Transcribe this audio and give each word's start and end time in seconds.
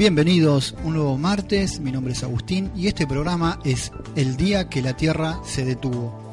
Bienvenidos 0.00 0.74
un 0.82 0.94
nuevo 0.94 1.18
martes, 1.18 1.78
mi 1.78 1.92
nombre 1.92 2.14
es 2.14 2.22
Agustín 2.22 2.70
y 2.74 2.86
este 2.86 3.06
programa 3.06 3.60
es 3.66 3.92
El 4.16 4.38
día 4.38 4.66
que 4.70 4.80
la 4.80 4.96
Tierra 4.96 5.40
se 5.44 5.62
detuvo. 5.62 6.32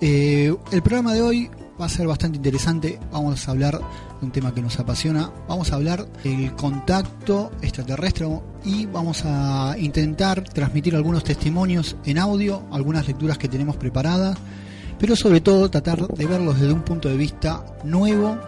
Eh, 0.00 0.54
el 0.70 0.82
programa 0.82 1.12
de 1.12 1.20
hoy 1.20 1.50
va 1.80 1.86
a 1.86 1.88
ser 1.88 2.06
bastante 2.06 2.36
interesante, 2.36 3.00
vamos 3.10 3.48
a 3.48 3.50
hablar 3.50 3.80
de 4.20 4.24
un 4.24 4.30
tema 4.30 4.54
que 4.54 4.62
nos 4.62 4.78
apasiona, 4.78 5.32
vamos 5.48 5.72
a 5.72 5.74
hablar 5.74 6.06
del 6.22 6.54
contacto 6.54 7.50
extraterrestre 7.60 8.28
y 8.64 8.86
vamos 8.86 9.24
a 9.24 9.74
intentar 9.80 10.44
transmitir 10.44 10.94
algunos 10.94 11.24
testimonios 11.24 11.96
en 12.04 12.18
audio, 12.18 12.62
algunas 12.70 13.08
lecturas 13.08 13.36
que 13.36 13.48
tenemos 13.48 13.74
preparadas, 13.74 14.38
pero 14.96 15.16
sobre 15.16 15.40
todo 15.40 15.68
tratar 15.72 16.06
de 16.06 16.24
verlos 16.24 16.60
desde 16.60 16.72
un 16.72 16.82
punto 16.82 17.08
de 17.08 17.16
vista 17.16 17.66
nuevo 17.82 18.38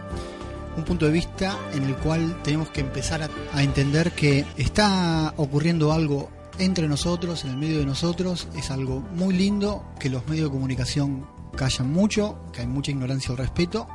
un 0.79 0.85
punto 0.85 1.07
de 1.07 1.13
vista 1.13 1.59
en 1.75 1.83
el 1.83 1.97
cual 1.97 2.41
tenemos 2.43 2.71
que 2.71 2.81
empezar 2.81 3.29
a, 3.53 3.63
entender 3.63 4.13
que 4.13 4.47
está 4.57 5.35
ocurriendo 5.37 5.93
algo 5.93 6.31
entre 6.59 6.89
nosotros, 6.89 7.45
en 7.45 7.51
el 7.51 7.57
medio 7.57 7.81
de 7.81 7.87
nosotros, 7.87 8.49
es 8.57 8.71
algo 8.71 9.01
muy 9.01 9.35
lindo, 9.35 9.85
que 9.99 10.09
los 10.09 10.27
medios 10.29 10.49
de 10.49 10.53
comunicación 10.53 11.27
callan 11.57 11.93
mucho, 11.93 12.39
que 12.53 12.61
hay 12.61 12.67
mucha 12.69 12.93
ignorancia 12.93 13.33
al 13.33 13.39
respeto 13.39 13.89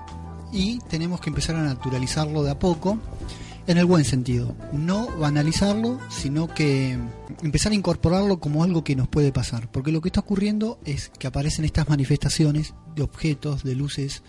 y 0.51 0.79
tenemos 0.89 1.21
que 1.21 1.29
empezar 1.29 1.55
a 1.55 1.63
naturalizarlo 1.63 2.43
de 2.43 2.51
a 2.51 2.59
poco 2.59 2.99
en 3.65 3.77
el 3.77 3.85
buen 3.85 4.03
sentido, 4.03 4.53
no 4.73 5.07
banalizarlo, 5.17 5.99
sino 6.09 6.47
que 6.47 6.97
empezar 7.41 7.71
a 7.71 7.75
incorporarlo 7.75 8.39
como 8.39 8.63
algo 8.63 8.83
que 8.83 8.95
nos 8.95 9.07
puede 9.07 9.31
pasar, 9.31 9.71
porque 9.71 9.93
lo 9.93 10.01
que 10.01 10.09
está 10.09 10.19
ocurriendo 10.19 10.79
es 10.83 11.11
que 11.17 11.27
aparecen 11.27 11.63
estas 11.63 11.87
manifestaciones 11.87 12.73
de 12.93 13.03
objetos, 13.03 13.63
de 13.63 13.75
luces, 13.75 14.21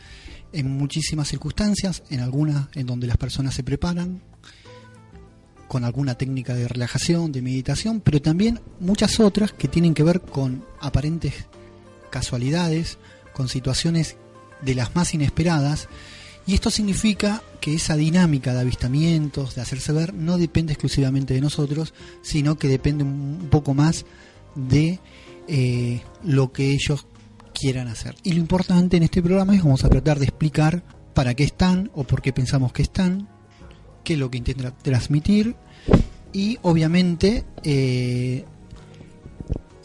en 0.55 0.71
muchísimas 0.71 1.29
circunstancias, 1.29 2.03
en 2.11 2.21
algunas 2.21 2.69
en 2.75 2.87
donde 2.87 3.07
las 3.07 3.17
personas 3.17 3.55
se 3.55 3.63
preparan 3.63 4.23
con 5.69 5.85
alguna 5.85 6.15
técnica 6.15 6.55
de 6.55 6.69
relajación, 6.69 7.33
de 7.33 7.43
meditación, 7.43 8.01
pero 8.01 8.23
también 8.23 8.61
muchas 8.81 9.19
otras 9.19 9.53
que 9.53 9.69
tienen 9.69 9.95
que 9.95 10.05
ver 10.05 10.21
con 10.21 10.65
aparentes 10.81 11.35
casualidades, 12.11 12.99
con 13.33 13.49
situaciones 13.49 14.17
de 14.63 14.75
las 14.75 14.95
más 14.95 15.15
inesperadas, 15.15 15.89
y 16.47 16.55
esto 16.55 16.71
significa 16.71 17.43
que 17.61 17.75
esa 17.75 17.97
dinámica 17.97 18.53
de 18.53 18.61
avistamientos, 18.61 19.55
de 19.55 19.63
hacerse 19.63 19.93
ver, 19.93 20.13
no 20.13 20.37
depende 20.37 20.75
exclusivamente 20.75 21.35
de 21.35 21.41
nosotros, 21.41 21.95
sino 22.23 22.57
que 22.57 22.69
depende 22.69 23.03
un 23.03 23.49
poco 23.51 23.73
más 23.73 24.05
de 24.55 25.01
eh, 25.49 26.03
lo 26.23 26.53
que 26.53 26.71
ellos 26.71 27.07
quieran 27.55 27.89
hacer. 27.89 28.15
Y 28.23 28.33
lo 28.33 28.41
importante 28.41 28.99
en 28.99 29.05
este 29.05 29.23
programa 29.23 29.55
es 29.55 29.63
vamos 29.63 29.85
a 29.85 29.89
tratar 29.89 30.19
de 30.19 30.27
explicar 30.27 30.83
para 31.15 31.35
qué 31.35 31.45
están 31.45 31.91
o 31.95 32.05
por 32.05 32.21
qué 32.21 32.33
pensamos 32.33 32.73
que 32.73 32.83
están, 32.83 33.29
qué 34.03 34.15
es 34.15 34.19
lo 34.19 34.31
que 34.31 34.39
intenta 34.39 34.73
transmitir 34.73 35.57
y 36.33 36.59
obviamente 36.63 37.45
eh, 37.63 38.45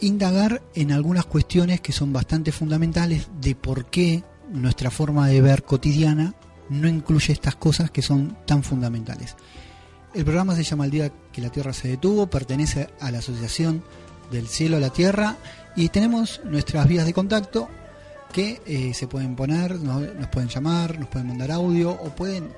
indagar 0.00 0.62
en 0.74 0.92
algunas 0.92 1.24
cuestiones 1.26 1.80
que 1.80 1.92
son 1.92 2.12
bastante 2.12 2.52
fundamentales 2.52 3.28
de 3.40 3.54
por 3.54 3.86
qué 3.86 4.24
nuestra 4.52 4.90
forma 4.90 5.28
de 5.28 5.40
ver 5.40 5.62
cotidiana 5.62 6.34
no 6.68 6.88
incluye 6.88 7.32
estas 7.32 7.56
cosas 7.56 7.90
que 7.90 8.02
son 8.02 8.36
tan 8.46 8.62
fundamentales. 8.62 9.36
El 10.12 10.24
programa 10.24 10.56
se 10.56 10.64
llama 10.64 10.86
El 10.86 10.90
Día 10.90 11.12
que 11.32 11.40
la 11.40 11.50
Tierra 11.50 11.72
se 11.72 11.88
detuvo, 11.88 12.28
pertenece 12.28 12.88
a 13.00 13.10
la 13.12 13.18
Asociación 13.18 13.84
del 14.32 14.48
Cielo 14.48 14.76
a 14.76 14.80
la 14.80 14.90
Tierra 14.90 15.36
y 15.76 15.88
tenemos 15.88 16.40
nuestras 16.44 16.86
vías 16.88 17.06
de 17.06 17.12
contacto 17.12 17.68
que 18.32 18.60
eh, 18.66 18.94
se 18.94 19.06
pueden 19.06 19.36
poner, 19.36 19.76
nos, 19.80 20.28
pueden 20.28 20.48
llamar, 20.48 20.98
nos 20.98 21.08
pueden 21.08 21.28
mandar 21.28 21.50
audio 21.50 21.90
o 21.90 22.10
pueden 22.10 22.52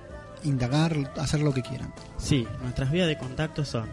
indagar, 0.44 1.12
hacer 1.16 1.40
lo 1.40 1.52
que 1.52 1.62
quieran. 1.62 1.92
Sí, 2.18 2.46
nuestras 2.62 2.90
vías 2.90 3.08
de 3.08 3.16
contacto 3.16 3.64
son 3.64 3.88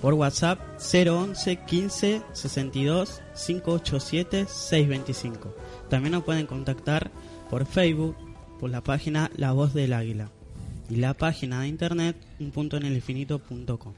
por 0.00 0.14
WhatsApp 0.14 0.58
011 0.80 1.56
15 1.56 2.22
62 2.32 3.20
587 3.46 4.46
625. 4.48 5.54
También 5.88 6.12
nos 6.12 6.24
pueden 6.24 6.46
contactar 6.46 7.10
por 7.50 7.66
Facebook, 7.66 8.16
por 8.58 8.70
la 8.70 8.82
página 8.82 9.30
La 9.36 9.52
Voz 9.52 9.74
del 9.74 9.92
Águila 9.92 10.30
y 10.88 10.96
la 10.96 11.14
página 11.14 11.62
de 11.62 11.68
internet 11.68 12.16
un 12.38 12.50
punto 12.50 12.76
en 12.76 12.84
el 12.84 12.94
infinito.com. 12.94 13.92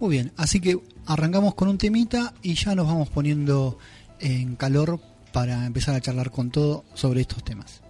Muy 0.00 0.10
bien, 0.10 0.32
así 0.36 0.60
que 0.60 0.78
arrancamos 1.06 1.54
con 1.54 1.68
un 1.68 1.78
temita 1.78 2.34
y 2.42 2.54
ya 2.54 2.74
nos 2.74 2.86
vamos 2.86 3.08
poniendo 3.08 3.78
en 4.24 4.56
calor 4.56 4.98
para 5.32 5.66
empezar 5.66 5.94
a 5.94 6.00
charlar 6.00 6.30
con 6.30 6.50
todo 6.50 6.84
sobre 6.94 7.20
estos 7.20 7.44
temas. 7.44 7.83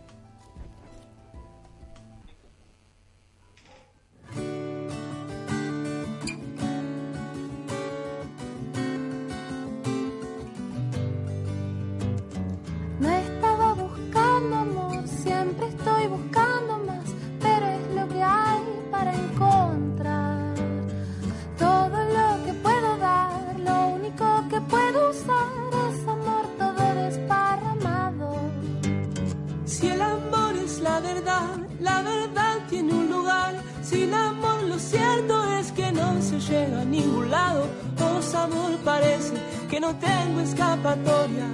Llega 36.49 36.81
a 36.81 36.85
ningún 36.85 37.31
lado. 37.31 37.67
Oh, 38.01 38.21
amor, 38.39 38.77
parece 38.85 39.35
que 39.71 39.81
no 39.81 39.95
tengo 39.97 40.41
escapatoria. 40.41 41.47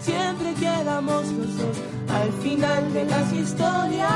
Siempre 0.00 0.54
quedamos 0.54 1.30
los 1.32 1.56
dos 1.58 1.76
al 2.08 2.32
final 2.42 2.92
de 2.92 3.04
las 3.04 3.32
historias. 3.32 4.10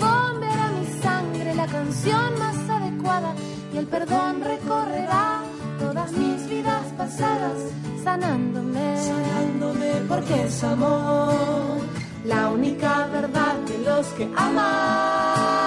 Bombeará 0.00 0.68
mi 0.70 0.86
sangre 1.02 1.54
la 1.54 1.66
canción 1.66 2.38
más 2.38 2.56
adecuada 2.68 3.34
y 3.72 3.76
el 3.78 3.86
perdón 3.86 4.42
recorrerá 4.42 5.42
todas 5.78 6.12
mis 6.12 6.48
vidas 6.48 6.86
pasadas, 6.96 7.58
sanándome. 8.02 8.96
Sanándome 8.96 9.92
porque 10.08 10.44
es 10.44 10.64
amor, 10.64 11.78
la 12.24 12.48
única 12.50 13.06
verdad 13.06 13.54
de 13.66 13.78
los 13.78 14.06
que 14.08 14.28
aman. 14.36 15.63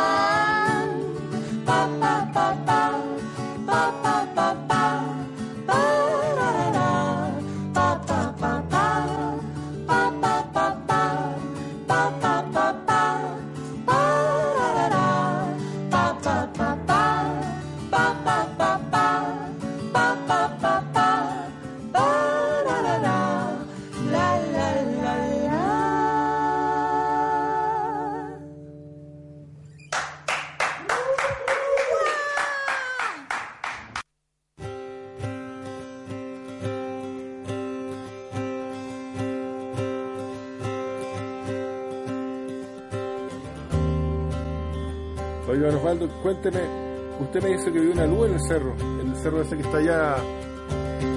Cuénteme, 46.22 46.60
usted 47.22 47.42
me 47.42 47.50
dice 47.50 47.72
que 47.72 47.80
vio 47.80 47.94
una 47.94 48.06
luz 48.06 48.28
en 48.28 48.34
el 48.34 48.42
cerro, 48.42 48.76
en 49.02 49.08
el 49.08 49.16
cerro 49.16 49.42
ese 49.42 49.56
que 49.56 49.62
está 49.62 49.78
allá, 49.78 50.16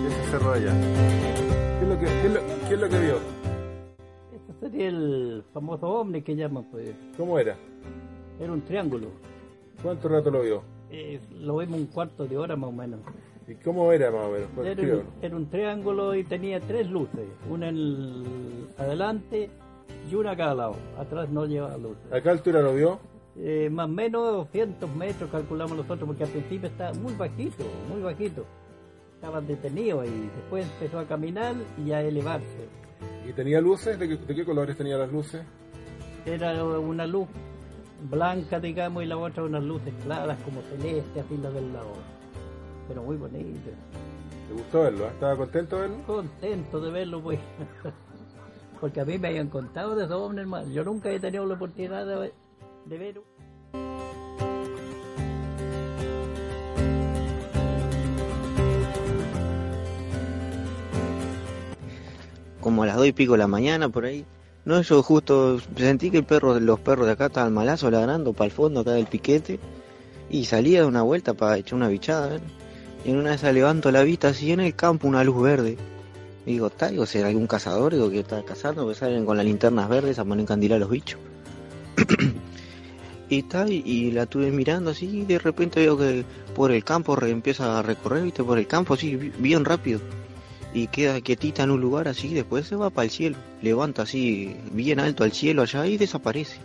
ese 0.06 0.30
cerro 0.30 0.52
allá. 0.52 0.72
¿Qué 0.72 1.82
es 1.82 1.88
lo 1.88 1.98
que, 1.98 2.06
qué 2.06 2.74
es 2.74 2.80
lo, 2.80 2.88
que 2.88 2.98
vio? 3.00 3.16
Este 4.32 4.52
sería 4.60 4.88
el 4.88 5.44
famoso 5.52 5.88
ovni 5.88 6.22
que 6.22 6.36
llaman, 6.36 6.64
pues. 6.70 6.94
¿Cómo 7.16 7.38
era? 7.40 7.56
Era 8.38 8.52
un 8.52 8.62
triángulo. 8.62 9.08
¿Cuánto 9.82 10.08
rato 10.08 10.30
lo 10.30 10.42
vio? 10.42 10.62
Eh, 10.90 11.20
lo 11.40 11.56
vimos 11.56 11.80
un 11.80 11.86
cuarto 11.86 12.26
de 12.26 12.36
hora 12.36 12.54
más 12.54 12.68
o 12.68 12.72
menos. 12.72 13.00
¿Y 13.48 13.54
cómo 13.56 13.92
era 13.92 14.12
más 14.12 14.26
o 14.26 14.30
menos? 14.30 14.48
Era 14.64 14.94
un, 14.94 15.04
era 15.22 15.36
un, 15.36 15.50
triángulo 15.50 16.14
y 16.14 16.22
tenía 16.22 16.60
tres 16.60 16.88
luces, 16.88 17.26
una 17.48 17.68
en 17.68 17.76
el 17.76 18.68
adelante 18.78 19.50
y 20.08 20.14
una 20.14 20.32
a 20.32 20.36
cada 20.36 20.54
lado. 20.54 20.76
Atrás 20.96 21.28
no 21.30 21.46
llevaba 21.46 21.76
luz. 21.78 21.96
¿A 22.12 22.20
qué 22.20 22.28
altura 22.30 22.62
lo 22.62 22.74
vio? 22.74 23.09
Eh, 23.36 23.68
más 23.70 23.86
o 23.86 23.88
menos 23.88 24.32
200 24.32 24.94
metros 24.94 25.30
calculamos 25.30 25.76
nosotros, 25.76 26.06
porque 26.06 26.24
al 26.24 26.30
principio 26.30 26.68
estaba 26.68 26.92
muy 26.94 27.14
bajito, 27.14 27.64
muy 27.88 28.02
bajito. 28.02 28.44
Estaban 29.14 29.46
detenidos 29.46 30.06
y 30.06 30.20
después 30.34 30.66
empezó 30.72 30.98
a 30.98 31.06
caminar 31.06 31.54
y 31.84 31.92
a 31.92 32.02
elevarse. 32.02 32.68
¿Y 33.28 33.32
tenía 33.32 33.60
luces? 33.60 33.98
¿De 33.98 34.08
qué, 34.08 34.44
colores 34.44 34.76
tenía 34.76 34.96
las 34.96 35.12
luces? 35.12 35.42
Era 36.26 36.64
una 36.64 37.06
luz 37.06 37.28
blancas, 38.10 38.60
digamos, 38.62 39.02
y 39.02 39.06
la 39.06 39.16
otra 39.16 39.44
unas 39.44 39.62
luces 39.62 39.92
claras 40.02 40.38
como 40.42 40.62
celestes, 40.62 41.24
así 41.24 41.36
la 41.36 41.50
del 41.50 41.72
lado. 41.72 41.92
Pero 42.88 43.02
muy 43.02 43.16
bonito. 43.16 43.70
¿Te 44.48 44.54
gustó 44.54 44.82
verlo? 44.82 45.04
eh? 45.04 45.10
¿Estaba 45.12 45.36
contento 45.36 45.76
de 45.76 45.82
verlo? 45.82 46.02
Contento 46.06 46.80
de 46.80 46.90
verlo, 46.90 47.22
pues. 47.22 47.38
Porque 48.80 49.00
a 49.00 49.04
mí 49.04 49.18
me 49.18 49.28
habían 49.28 49.48
contado 49.48 49.94
de 49.94 50.04
hermano. 50.04 50.68
Yo 50.70 50.82
nunca 50.82 51.10
he 51.10 51.20
tenido 51.20 51.44
la 51.46 51.54
oportunidad 51.54 52.06
de, 52.06 52.32
de 52.86 52.98
ver. 52.98 53.22
como 62.60 62.82
a 62.82 62.86
las 62.86 62.96
dos 62.96 63.06
y 63.06 63.12
pico 63.12 63.32
de 63.32 63.38
la 63.38 63.46
mañana 63.46 63.88
por 63.88 64.04
ahí. 64.04 64.24
No, 64.64 64.80
yo 64.82 65.02
justo 65.02 65.58
sentí 65.76 66.10
que 66.10 66.18
el 66.18 66.24
perro, 66.24 66.60
los 66.60 66.78
perros 66.80 67.06
de 67.06 67.12
acá 67.12 67.26
estaban 67.26 67.52
malazo 67.52 67.90
ladrando 67.90 68.32
para 68.32 68.46
el 68.46 68.52
fondo 68.52 68.80
acá 68.80 68.92
del 68.92 69.06
piquete 69.06 69.58
y 70.28 70.44
salía 70.44 70.82
de 70.82 70.86
una 70.86 71.02
vuelta 71.02 71.34
para 71.34 71.56
echar 71.56 71.74
una 71.74 71.88
bichada. 71.88 72.38
Y 73.04 73.10
en 73.10 73.16
una 73.16 73.30
de 73.30 73.36
esas 73.36 73.54
levanto 73.54 73.90
la 73.90 74.02
vista 74.02 74.28
así 74.28 74.52
en 74.52 74.60
el 74.60 74.74
campo 74.74 75.08
una 75.08 75.24
luz 75.24 75.42
verde. 75.42 75.78
Y 76.44 76.52
digo, 76.52 76.66
¿está? 76.68 76.88
Digo, 76.88 77.06
¿será 77.06 77.28
algún 77.28 77.46
cazador? 77.46 77.94
Digo, 77.94 78.10
que 78.10 78.20
está 78.20 78.42
cazando, 78.42 78.86
que 78.86 78.94
salen 78.94 79.24
con 79.24 79.36
las 79.36 79.46
linternas 79.46 79.88
verdes 79.88 80.18
a 80.18 80.24
poner 80.24 80.44
candila 80.46 80.76
a 80.76 80.78
los 80.78 80.90
bichos. 80.90 81.18
y 83.30 83.38
está, 83.38 83.66
y, 83.68 84.10
la 84.10 84.24
estuve 84.24 84.50
mirando 84.50 84.90
así 84.90 85.06
y 85.06 85.24
de 85.24 85.38
repente 85.38 85.80
veo 85.80 85.96
que 85.96 86.24
por 86.54 86.72
el 86.72 86.84
campo 86.84 87.16
re- 87.16 87.30
empieza 87.30 87.78
a 87.78 87.82
recorrer, 87.82 88.24
viste, 88.24 88.42
por 88.44 88.58
el 88.58 88.66
campo 88.66 88.94
así, 88.94 89.16
bi- 89.16 89.32
bien 89.38 89.64
rápido 89.64 90.00
y 90.74 90.86
queda 90.88 91.20
quietita 91.20 91.62
en 91.62 91.70
un 91.70 91.80
lugar 91.80 92.08
así, 92.08 92.34
después 92.34 92.66
se 92.66 92.76
va 92.76 92.90
para 92.90 93.04
el 93.06 93.10
cielo, 93.10 93.36
levanta 93.62 94.02
así 94.02 94.54
bien 94.72 95.00
alto 95.00 95.24
al 95.24 95.32
cielo 95.32 95.62
allá 95.62 95.86
y 95.86 95.96
desaparece. 95.96 96.58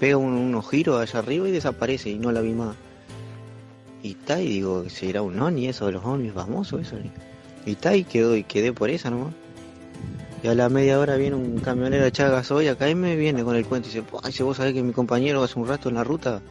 Pega 0.00 0.16
un- 0.16 0.32
unos 0.34 0.68
giros 0.70 1.00
allá 1.00 1.18
arriba 1.20 1.48
y 1.48 1.52
desaparece 1.52 2.10
y 2.10 2.18
no 2.18 2.32
la 2.32 2.40
vi 2.40 2.52
más. 2.52 2.74
Y 4.02 4.10
está, 4.12 4.40
y 4.40 4.48
digo, 4.48 4.88
será 4.90 5.22
un 5.22 5.40
oni 5.40 5.68
eso 5.68 5.86
de 5.86 5.92
los 5.92 6.04
ovnis 6.04 6.32
famosos 6.32 6.80
eso. 6.82 6.96
Y 7.66 7.70
está, 7.72 7.96
y 7.96 8.04
quedó, 8.04 8.36
y 8.36 8.42
quedé 8.44 8.72
por 8.72 8.90
esa 8.90 9.10
nomás. 9.10 9.32
Y 10.44 10.46
a 10.46 10.54
la 10.54 10.68
media 10.68 11.00
hora 11.00 11.16
viene 11.16 11.36
un 11.36 11.58
camionero 11.58 12.04
a 12.04 12.08
echar 12.08 12.30
gasoil 12.30 12.68
acá 12.68 12.90
y 12.90 12.94
me 12.94 13.16
viene 13.16 13.42
con 13.42 13.56
el 13.56 13.64
cuento 13.64 13.88
y 13.88 13.92
dice, 13.92 14.04
dice, 14.26 14.42
vos 14.42 14.58
sabés 14.58 14.74
que 14.74 14.82
mi 14.82 14.92
compañero 14.92 15.42
hace 15.42 15.58
un 15.58 15.66
rato 15.66 15.88
en 15.88 15.94
la 15.94 16.04
ruta 16.04 16.42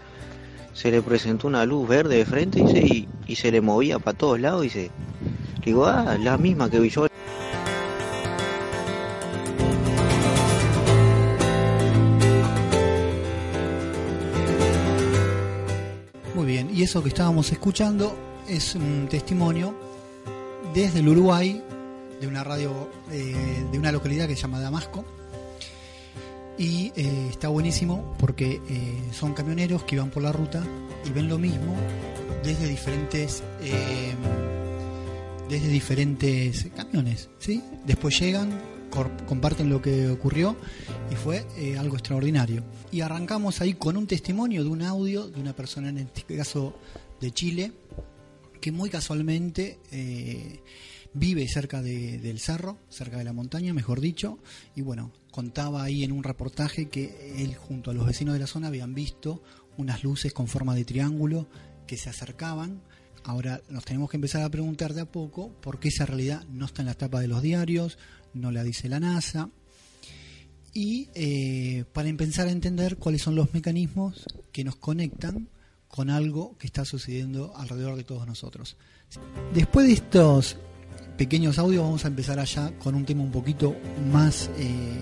se 0.73 0.89
le 0.89 1.03
presentó 1.03 1.47
una 1.47 1.63
luz 1.63 1.87
verde 1.87 2.17
de 2.17 2.25
frente 2.25 2.59
y, 2.59 3.07
y 3.27 3.35
se 3.35 3.51
le 3.51 3.61
movía 3.61 3.99
para 3.99 4.17
todos 4.17 4.39
lados 4.39 4.63
dice, 4.63 4.89
Digo, 5.63 5.85
ah, 5.85 6.17
la 6.19 6.39
misma 6.39 6.71
que 6.71 6.79
vi 6.79 6.89
yo. 6.89 7.05
Muy 16.33 16.45
bien, 16.47 16.69
y 16.73 16.81
eso 16.81 17.03
que 17.03 17.09
estábamos 17.09 17.51
escuchando 17.51 18.17
es 18.49 18.73
un 18.73 19.07
testimonio 19.07 19.75
desde 20.73 21.01
el 21.01 21.09
Uruguay 21.09 21.63
de 22.19 22.27
una 22.27 22.43
radio 22.43 22.89
eh, 23.11 23.65
de 23.71 23.79
una 23.79 23.91
localidad 23.91 24.27
que 24.27 24.35
se 24.35 24.41
llama 24.43 24.59
Damasco. 24.59 25.05
Y 26.57 26.91
eh, 26.95 27.27
está 27.29 27.47
buenísimo 27.47 28.15
porque 28.19 28.61
eh, 28.69 29.01
son 29.11 29.33
camioneros 29.33 29.83
que 29.83 29.97
van 29.97 30.11
por 30.11 30.21
la 30.21 30.31
ruta 30.31 30.63
y 31.05 31.09
ven 31.09 31.27
lo 31.27 31.39
mismo 31.39 31.75
desde 32.43 32.67
diferentes 32.67 33.41
desde 35.49 35.67
diferentes 35.67 36.67
camiones, 36.75 37.29
¿sí? 37.37 37.61
Después 37.85 38.19
llegan, 38.19 38.59
comparten 39.27 39.69
lo 39.69 39.81
que 39.81 40.09
ocurrió 40.09 40.55
y 41.11 41.15
fue 41.15 41.45
algo 41.77 41.95
extraordinario. 41.95 42.63
Y 42.91 43.01
arrancamos 43.01 43.61
ahí 43.61 43.73
con 43.73 43.97
un 43.97 44.07
testimonio 44.07 44.63
de 44.63 44.69
un 44.69 44.81
audio 44.81 45.27
de 45.27 45.39
una 45.39 45.53
persona, 45.53 45.89
en 45.89 45.99
este 45.99 46.35
caso 46.35 46.73
de 47.21 47.31
Chile, 47.31 47.71
que 48.59 48.71
muy 48.71 48.89
casualmente 48.89 49.79
vive 51.13 51.47
cerca 51.47 51.81
de- 51.81 52.17
del 52.19 52.39
cerro, 52.39 52.77
cerca 52.89 53.17
de 53.17 53.23
la 53.23 53.33
montaña, 53.33 53.73
mejor 53.73 54.01
dicho, 54.01 54.39
y 54.75 54.81
bueno, 54.81 55.11
contaba 55.31 55.83
ahí 55.83 56.03
en 56.03 56.11
un 56.11 56.23
reportaje 56.23 56.89
que 56.89 57.33
él 57.43 57.55
junto 57.55 57.91
a 57.91 57.93
los 57.93 58.05
vecinos 58.05 58.33
de 58.33 58.39
la 58.39 58.47
zona 58.47 58.67
habían 58.67 58.93
visto 58.93 59.41
unas 59.77 60.03
luces 60.03 60.33
con 60.33 60.47
forma 60.47 60.75
de 60.75 60.85
triángulo 60.85 61.47
que 61.87 61.97
se 61.97 62.09
acercaban. 62.09 62.81
Ahora 63.23 63.61
nos 63.69 63.85
tenemos 63.85 64.09
que 64.09 64.17
empezar 64.17 64.43
a 64.43 64.49
preguntar 64.49 64.93
de 64.93 65.01
a 65.01 65.11
poco 65.11 65.49
por 65.61 65.79
qué 65.79 65.87
esa 65.89 66.05
realidad 66.05 66.45
no 66.51 66.65
está 66.65 66.81
en 66.81 66.87
la 66.87 66.93
tapa 66.93 67.19
de 67.21 67.27
los 67.27 67.41
diarios, 67.41 67.97
no 68.33 68.51
la 68.51 68.63
dice 68.63 68.89
la 68.89 68.99
NASA, 68.99 69.49
y 70.73 71.09
eh, 71.13 71.85
para 71.93 72.09
empezar 72.09 72.47
a 72.47 72.51
entender 72.51 72.97
cuáles 72.97 73.21
son 73.21 73.35
los 73.35 73.53
mecanismos 73.53 74.25
que 74.51 74.63
nos 74.63 74.75
conectan 74.75 75.47
con 75.87 76.09
algo 76.09 76.57
que 76.57 76.65
está 76.65 76.83
sucediendo 76.85 77.55
alrededor 77.55 77.95
de 77.95 78.03
todos 78.03 78.25
nosotros. 78.25 78.75
Después 79.53 79.85
de 79.87 79.93
estos 79.93 80.57
pequeños 81.17 81.59
audios 81.59 81.83
vamos 81.83 82.05
a 82.05 82.07
empezar 82.07 82.39
allá 82.39 82.71
con 82.79 82.95
un 82.95 83.05
tema 83.05 83.23
un 83.23 83.31
poquito 83.31 83.75
más, 84.11 84.49
eh, 84.57 84.99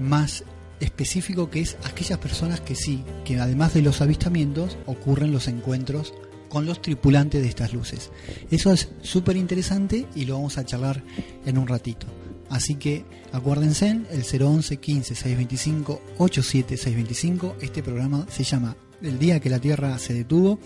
más 0.00 0.44
específico 0.80 1.50
que 1.50 1.60
es 1.60 1.76
aquellas 1.84 2.18
personas 2.18 2.60
que 2.60 2.74
sí, 2.74 3.02
que 3.24 3.38
además 3.38 3.74
de 3.74 3.82
los 3.82 4.00
avistamientos 4.00 4.76
ocurren 4.86 5.32
los 5.32 5.48
encuentros 5.48 6.14
con 6.48 6.66
los 6.66 6.80
tripulantes 6.80 7.42
de 7.42 7.48
estas 7.48 7.72
luces. 7.72 8.10
Eso 8.50 8.72
es 8.72 8.88
súper 9.02 9.36
interesante 9.36 10.06
y 10.14 10.24
lo 10.24 10.34
vamos 10.34 10.58
a 10.58 10.64
charlar 10.64 11.02
en 11.44 11.58
un 11.58 11.66
ratito. 11.66 12.06
Así 12.48 12.76
que 12.76 13.04
acuérdense, 13.32 14.00
el 14.10 14.42
011 14.42 14.76
15 14.76 15.14
625 15.14 16.02
87 16.18 16.76
625. 16.76 17.56
Este 17.60 17.82
programa 17.82 18.26
se 18.30 18.44
llama 18.44 18.76
El 19.02 19.18
día 19.18 19.40
que 19.40 19.50
la 19.50 19.58
Tierra 19.58 19.98
se 19.98 20.14
detuvo. 20.14 20.58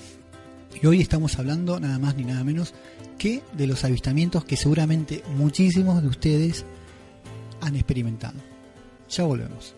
Y 0.81 0.87
hoy 0.87 1.00
estamos 1.00 1.38
hablando 1.38 1.81
nada 1.81 1.99
más 1.99 2.16
ni 2.16 2.25
nada 2.25 2.44
menos 2.44 2.75
que 3.20 3.43
de 3.52 3.67
los 3.67 3.84
avistamientos 3.84 4.46
que 4.46 4.56
seguramente 4.56 5.22
muchísimos 5.37 6.00
de 6.00 6.08
ustedes 6.08 6.64
han 7.61 7.76
experimentado. 7.76 8.38
Ya 9.11 9.25
volvemos. 9.25 9.76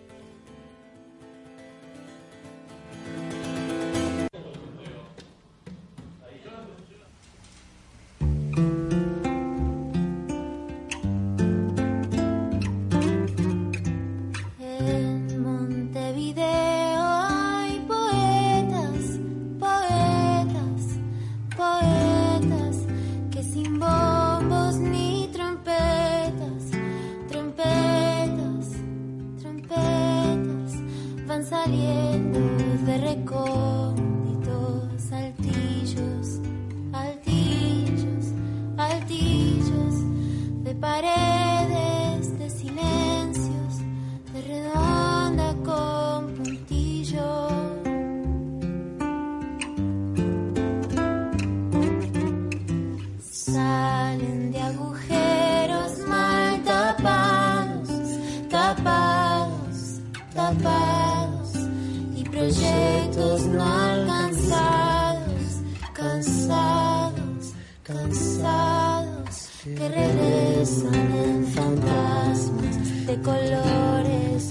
Cansados, 67.83 69.49
que 69.65 69.89
regresan 69.89 70.95
en 70.95 71.47
fantasmas 71.47 73.07
de 73.07 73.21
colores, 73.23 74.49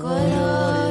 colores, 0.00 0.83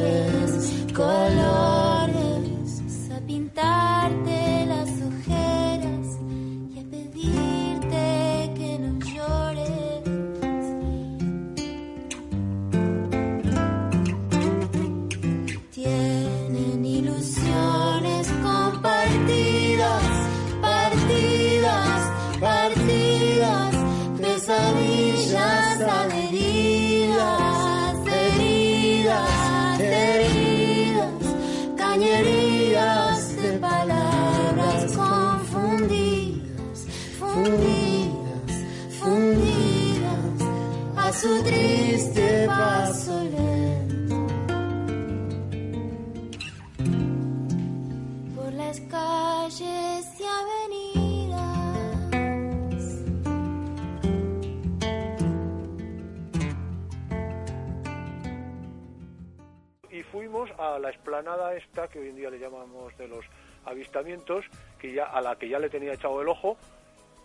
fuimos 60.13 60.51
a 60.59 60.77
la 60.77 60.91
explanada 60.91 61.55
esta 61.55 61.87
que 61.87 61.97
hoy 61.97 62.09
en 62.09 62.15
día 62.15 62.29
le 62.29 62.37
llamamos 62.37 62.95
de 62.99 63.07
los 63.07 63.25
avistamientos, 63.65 64.45
que 64.77 64.93
ya 64.93 65.05
a 65.05 65.19
la 65.21 65.35
que 65.37 65.49
ya 65.49 65.57
le 65.57 65.69
tenía 65.71 65.93
echado 65.93 66.21
el 66.21 66.27
ojo 66.27 66.55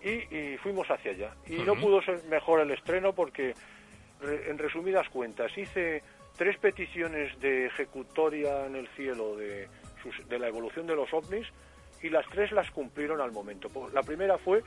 y, 0.03 0.35
y 0.35 0.57
fuimos 0.57 0.91
hacia 0.91 1.11
allá. 1.11 1.35
Y 1.47 1.57
no 1.59 1.75
pudo 1.75 2.01
ser 2.01 2.25
mejor 2.31 2.61
el 2.61 2.71
estreno 2.71 3.13
porque, 3.13 3.53
re- 4.23 4.51
en 4.51 4.57
resumidas 4.57 5.07
cuentas, 5.11 5.53
hice 5.59 6.03
tres 6.39 6.57
peticiones 6.57 7.39
de 7.41 7.67
ejecutoria 7.67 8.65
en 8.65 8.77
el 8.77 8.89
cielo 8.97 9.37
de, 9.37 9.69
sus- 10.03 10.27
de 10.27 10.39
la 10.39 10.49
evolución 10.49 10.87
de 10.87 10.97
los 10.97 11.13
ovnis 11.13 11.47
y 12.03 12.09
las 12.09 12.27
tres 12.31 12.53
las 12.53 12.71
cumplieron 12.71 13.21
al 13.21 13.33
momento. 13.33 13.69
La 13.93 14.03
primera 14.03 14.39
fue 14.39 14.63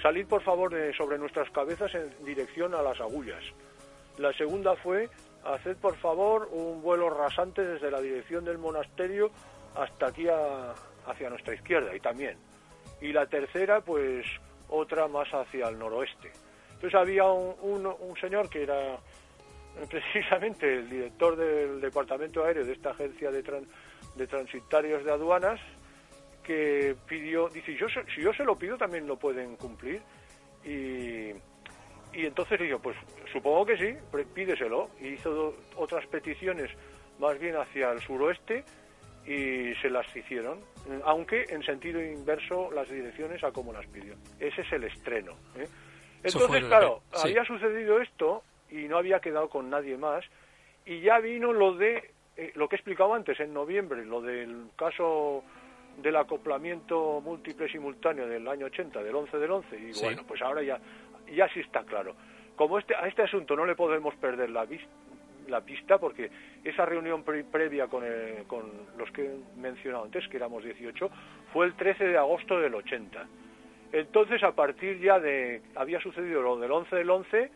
salir 0.00 0.26
por 0.26 0.42
favor 0.42 0.72
de 0.72 0.94
sobre 0.94 1.18
nuestras 1.18 1.50
cabezas 1.50 1.94
en 1.94 2.24
dirección 2.24 2.74
a 2.74 2.80
las 2.80 2.98
agullas. 3.02 3.44
La 4.16 4.32
segunda 4.32 4.76
fue 4.76 5.10
hacer 5.54 5.76
por 5.76 5.96
favor 5.96 6.48
un 6.52 6.82
vuelo 6.82 7.10
rasante 7.10 7.64
desde 7.64 7.90
la 7.90 8.00
dirección 8.00 8.44
del 8.44 8.58
monasterio 8.58 9.30
hasta 9.74 10.06
aquí 10.06 10.26
hacia 10.28 11.30
nuestra 11.30 11.54
izquierda 11.54 11.94
y 11.94 12.00
también. 12.00 12.36
Y 13.00 13.12
la 13.12 13.26
tercera 13.26 13.80
pues 13.80 14.26
otra 14.68 15.06
más 15.08 15.28
hacia 15.32 15.68
el 15.68 15.78
noroeste. 15.78 16.32
Entonces 16.74 16.94
había 16.98 17.24
un, 17.24 18.16
señor 18.20 18.48
que 18.48 18.62
era 18.62 18.94
eh, 18.94 18.98
precisamente 19.88 20.78
el 20.78 20.90
director 20.90 21.36
del 21.36 21.80
departamento 21.80 22.44
aéreo 22.44 22.64
de 22.64 22.72
esta 22.72 22.90
agencia 22.90 23.30
de, 23.30 23.42
de 24.14 24.26
transitarios 24.26 25.04
de 25.04 25.12
aduanas 25.12 25.60
que 26.42 26.94
pidió, 27.08 27.48
dice, 27.48 27.74
yo 27.74 27.86
si 27.88 28.22
yo 28.22 28.32
se 28.32 28.44
lo 28.44 28.56
pido 28.56 28.76
también 28.76 29.06
lo 29.06 29.16
pueden 29.16 29.56
cumplir. 29.56 30.00
Y, 30.64 31.32
y 32.16 32.26
entonces 32.26 32.58
digo, 32.60 32.78
pues 32.78 32.96
supongo 33.32 33.66
que 33.66 33.76
sí, 33.76 33.96
pídeselo. 34.34 34.90
Y 35.00 35.08
hizo 35.08 35.30
do- 35.30 35.56
otras 35.76 36.06
peticiones 36.06 36.70
más 37.18 37.38
bien 37.38 37.56
hacia 37.56 37.90
el 37.92 38.00
suroeste 38.00 38.64
y 39.26 39.74
se 39.82 39.90
las 39.90 40.06
hicieron, 40.16 40.60
aunque 41.04 41.44
en 41.48 41.62
sentido 41.62 42.00
inverso 42.00 42.70
las 42.70 42.88
direcciones 42.88 43.42
a 43.42 43.50
como 43.52 43.72
las 43.72 43.86
pidió. 43.86 44.14
Ese 44.38 44.60
es 44.62 44.72
el 44.72 44.84
estreno. 44.84 45.32
¿eh? 45.56 45.66
Entonces, 46.22 46.62
el- 46.62 46.68
claro, 46.68 47.02
sí. 47.12 47.28
había 47.28 47.44
sucedido 47.44 48.00
esto 48.00 48.42
y 48.70 48.88
no 48.88 48.98
había 48.98 49.20
quedado 49.20 49.48
con 49.48 49.68
nadie 49.70 49.96
más 49.96 50.24
y 50.84 51.00
ya 51.00 51.18
vino 51.18 51.52
lo 51.52 51.74
de 51.74 52.10
eh, 52.36 52.52
lo 52.54 52.68
que 52.68 52.76
he 52.76 52.78
explicado 52.78 53.14
antes 53.14 53.40
en 53.40 53.52
noviembre, 53.54 54.04
lo 54.04 54.20
del 54.20 54.66
caso 54.76 55.42
del 56.02 56.14
acoplamiento 56.16 57.20
múltiple 57.22 57.66
simultáneo 57.68 58.26
del 58.28 58.46
año 58.46 58.66
80, 58.66 59.02
del 59.02 59.14
11 59.14 59.38
del 59.38 59.50
11 59.50 59.76
y 59.78 59.94
Sí. 59.94 60.04
bueno, 60.04 60.22
pues 60.28 60.42
ahora 60.42 60.62
ya 60.62 60.78
ya 61.34 61.48
sí 61.48 61.60
está 61.60 61.82
claro. 61.84 62.14
Como 62.56 62.78
este 62.78 62.94
a 62.94 63.06
este 63.06 63.22
asunto 63.22 63.54
no 63.56 63.66
le 63.66 63.74
podemos 63.74 64.14
perder 64.16 64.50
la 64.50 64.66
pista 65.60 65.98
porque 65.98 66.30
esa 66.64 66.84
reunión 66.86 67.22
pre- 67.22 67.44
previa 67.44 67.86
con, 67.86 68.04
el- 68.04 68.44
con 68.46 68.64
los 68.96 69.10
que 69.12 69.24
he 69.26 69.58
mencionado 69.60 70.04
antes, 70.04 70.26
que 70.28 70.36
éramos 70.38 70.64
18, 70.64 71.10
fue 71.52 71.66
el 71.66 71.74
13 71.74 72.04
de 72.08 72.16
agosto 72.18 72.58
del 72.60 72.74
80. 72.74 73.26
Entonces, 73.92 74.42
a 74.42 74.52
partir 74.52 74.98
ya 74.98 75.20
de... 75.20 75.62
Había 75.76 76.00
sucedido 76.00 76.42
lo 76.42 76.58
del 76.58 76.70
11 76.72 76.96
del 76.96 77.08
11, 77.08 77.50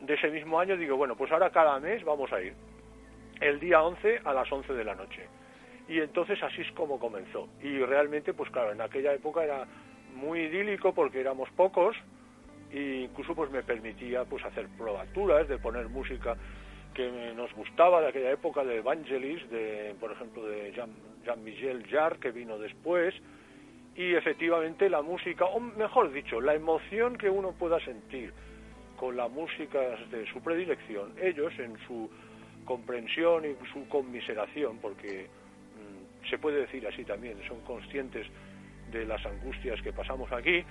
de 0.00 0.14
ese 0.14 0.28
mismo 0.30 0.60
año, 0.60 0.76
digo, 0.76 0.96
bueno, 0.96 1.16
pues 1.16 1.32
ahora 1.32 1.50
cada 1.50 1.80
mes 1.80 2.04
vamos 2.04 2.30
a 2.32 2.40
ir. 2.42 2.52
El 3.40 3.58
día 3.58 3.82
11 3.82 4.20
a 4.24 4.32
las 4.34 4.50
11 4.52 4.72
de 4.74 4.84
la 4.84 4.94
noche. 4.94 5.26
Y 5.88 6.00
entonces 6.00 6.40
así 6.42 6.60
es 6.60 6.70
como 6.72 6.98
comenzó. 7.00 7.48
Y 7.62 7.78
realmente, 7.78 8.34
pues 8.34 8.50
claro, 8.50 8.72
en 8.72 8.80
aquella 8.82 9.14
época 9.14 9.42
era 9.42 9.64
muy 10.14 10.40
idílico 10.40 10.92
porque 10.92 11.20
éramos 11.20 11.48
pocos 11.52 11.96
e 12.72 13.06
incluso 13.10 13.34
pues 13.34 13.50
me 13.50 13.62
permitía 13.62 14.24
pues 14.24 14.44
hacer 14.44 14.68
probaturas, 14.76 15.48
de 15.48 15.58
poner 15.58 15.88
música 15.88 16.36
que 16.94 17.32
nos 17.36 17.52
gustaba 17.54 18.00
de 18.00 18.08
aquella 18.08 18.30
época 18.32 18.64
de 18.64 18.76
Evangelis, 18.76 19.48
de 19.50 19.94
por 20.00 20.12
ejemplo 20.12 20.46
de 20.46 20.72
Jean- 20.72 20.96
Jean-Michel 21.24 21.86
Jarre 21.88 22.18
que 22.18 22.30
vino 22.30 22.58
después. 22.58 23.14
Y 23.96 24.14
efectivamente 24.14 24.88
la 24.88 25.02
música, 25.02 25.44
o 25.46 25.58
mejor 25.58 26.12
dicho, 26.12 26.40
la 26.40 26.54
emoción 26.54 27.16
que 27.16 27.28
uno 27.28 27.52
pueda 27.52 27.80
sentir 27.80 28.32
con 28.96 29.16
la 29.16 29.28
música 29.28 29.80
de 30.10 30.26
su 30.32 30.40
predilección, 30.40 31.12
ellos 31.20 31.52
en 31.58 31.76
su 31.86 32.08
comprensión 32.64 33.44
y 33.44 33.56
su 33.72 33.88
conmiseración, 33.88 34.78
porque 34.78 35.26
mm, 35.26 36.28
se 36.30 36.38
puede 36.38 36.60
decir 36.60 36.86
así 36.86 37.04
también, 37.04 37.38
son 37.48 37.60
conscientes 37.62 38.26
de 38.92 39.04
las 39.04 39.24
angustias 39.26 39.80
que 39.82 39.92
pasamos 39.92 40.30
aquí, 40.32 40.64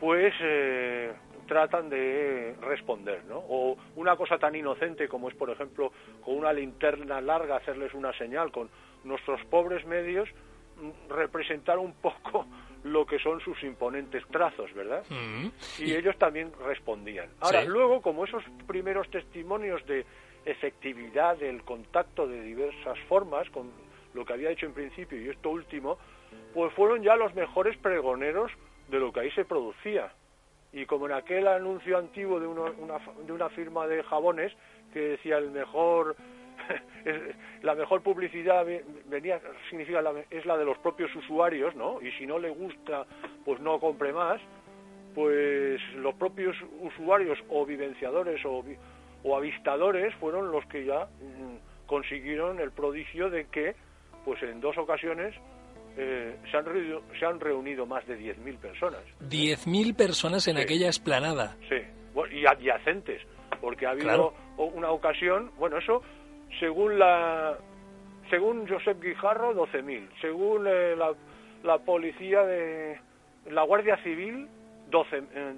pues 0.00 0.34
eh, 0.40 1.12
tratan 1.46 1.88
de 1.88 2.54
responder, 2.60 3.24
¿no? 3.24 3.38
O 3.48 3.76
una 3.96 4.16
cosa 4.16 4.38
tan 4.38 4.54
inocente 4.54 5.08
como 5.08 5.28
es, 5.28 5.34
por 5.34 5.50
ejemplo, 5.50 5.92
con 6.24 6.36
una 6.36 6.52
linterna 6.52 7.20
larga 7.20 7.56
hacerles 7.56 7.94
una 7.94 8.12
señal, 8.18 8.50
con 8.52 8.68
nuestros 9.04 9.42
pobres 9.46 9.84
medios, 9.86 10.28
mm, 10.80 11.10
representar 11.12 11.78
un 11.78 11.92
poco 11.94 12.46
lo 12.84 13.06
que 13.06 13.18
son 13.18 13.40
sus 13.40 13.60
imponentes 13.64 14.24
trazos, 14.28 14.72
¿verdad? 14.74 15.04
Mm. 15.10 15.46
y 15.78 15.92
ellos 15.94 16.16
también 16.18 16.52
respondían. 16.64 17.28
Ahora, 17.40 17.62
Sí. 17.62 17.68
luego, 17.68 18.00
como 18.02 18.24
esos 18.24 18.44
primeros 18.66 19.08
testimonios 19.10 19.84
de 19.86 20.04
efectividad 20.44 21.36
del 21.36 21.62
contacto 21.62 22.26
de 22.28 22.40
diversas 22.42 22.98
formas, 23.08 23.48
con 23.50 23.70
lo 24.14 24.24
que 24.24 24.32
había 24.32 24.50
hecho 24.50 24.66
en 24.66 24.72
principio 24.72 25.20
y 25.20 25.28
esto 25.28 25.50
último, 25.50 25.98
pues 26.54 26.72
fueron 26.74 27.02
ya 27.02 27.16
los 27.16 27.34
mejores 27.34 27.76
pregoneros 27.78 28.50
de 28.88 28.98
lo 29.00 29.12
que 29.12 29.20
ahí 29.20 29.30
se 29.32 29.44
producía. 29.44 30.12
Y 30.72 30.84
como 30.86 31.06
en 31.06 31.12
aquel 31.12 31.46
anuncio 31.48 31.96
antiguo 31.98 32.38
de, 32.40 32.46
una, 32.46 32.70
de 33.26 33.32
una 33.32 33.48
firma 33.50 33.86
de 33.86 34.02
jabones 34.02 34.52
que 34.92 35.00
decía 35.00 35.38
el 35.38 35.50
mejor 35.50 36.16
la 37.62 37.74
mejor 37.74 38.02
publicidad 38.02 38.64
ve- 38.64 38.84
venía 39.06 39.40
significa 39.70 40.02
la, 40.02 40.12
es 40.30 40.44
la 40.46 40.56
de 40.56 40.64
los 40.64 40.76
propios 40.78 41.14
usuarios, 41.14 41.74
¿no? 41.76 42.00
Y 42.02 42.10
si 42.12 42.26
no 42.26 42.38
le 42.38 42.50
gusta, 42.50 43.06
pues 43.44 43.60
no 43.60 43.78
compre 43.78 44.12
más. 44.12 44.40
Pues 45.14 45.80
los 45.94 46.14
propios 46.14 46.56
usuarios 46.80 47.38
o 47.48 47.64
vivenciadores 47.64 48.44
o, 48.44 48.62
o 49.24 49.36
avistadores 49.36 50.14
fueron 50.16 50.50
los 50.52 50.64
que 50.66 50.84
ya 50.84 51.04
mm, 51.06 51.86
consiguieron 51.86 52.60
el 52.60 52.70
prodigio 52.72 53.30
de 53.30 53.46
que, 53.46 53.74
pues 54.24 54.42
en 54.42 54.60
dos 54.60 54.76
ocasiones 54.76 55.34
eh, 55.96 56.36
se, 56.50 56.56
han 56.56 56.64
reunido, 56.64 57.02
se 57.18 57.24
han 57.26 57.40
reunido 57.40 57.86
más 57.86 58.06
de 58.06 58.18
10.000 58.18 58.58
personas. 58.58 59.00
10.000 59.20 59.94
personas 59.96 60.46
en 60.48 60.56
Sí. 60.56 60.62
aquella 60.62 60.88
esplanada. 60.88 61.56
Sí, 61.68 61.76
y 62.32 62.46
adyacentes, 62.46 63.22
porque 63.60 63.86
ha 63.86 63.90
habido 63.90 64.06
Claro. 64.06 64.34
una 64.58 64.90
ocasión, 64.90 65.50
bueno, 65.58 65.78
eso 65.78 66.02
según 66.60 66.98
la 66.98 67.56
según 68.30 68.66
Josep 68.68 69.00
Guijarro 69.02 69.54
12.000, 69.54 70.08
según 70.20 70.66
eh, 70.66 70.96
la, 70.96 71.12
la 71.62 71.78
policía 71.78 72.42
de 72.42 72.98
la 73.50 73.62
Guardia 73.62 73.96
Civil 74.02 74.48
12 74.90 75.16
eh, 75.32 75.54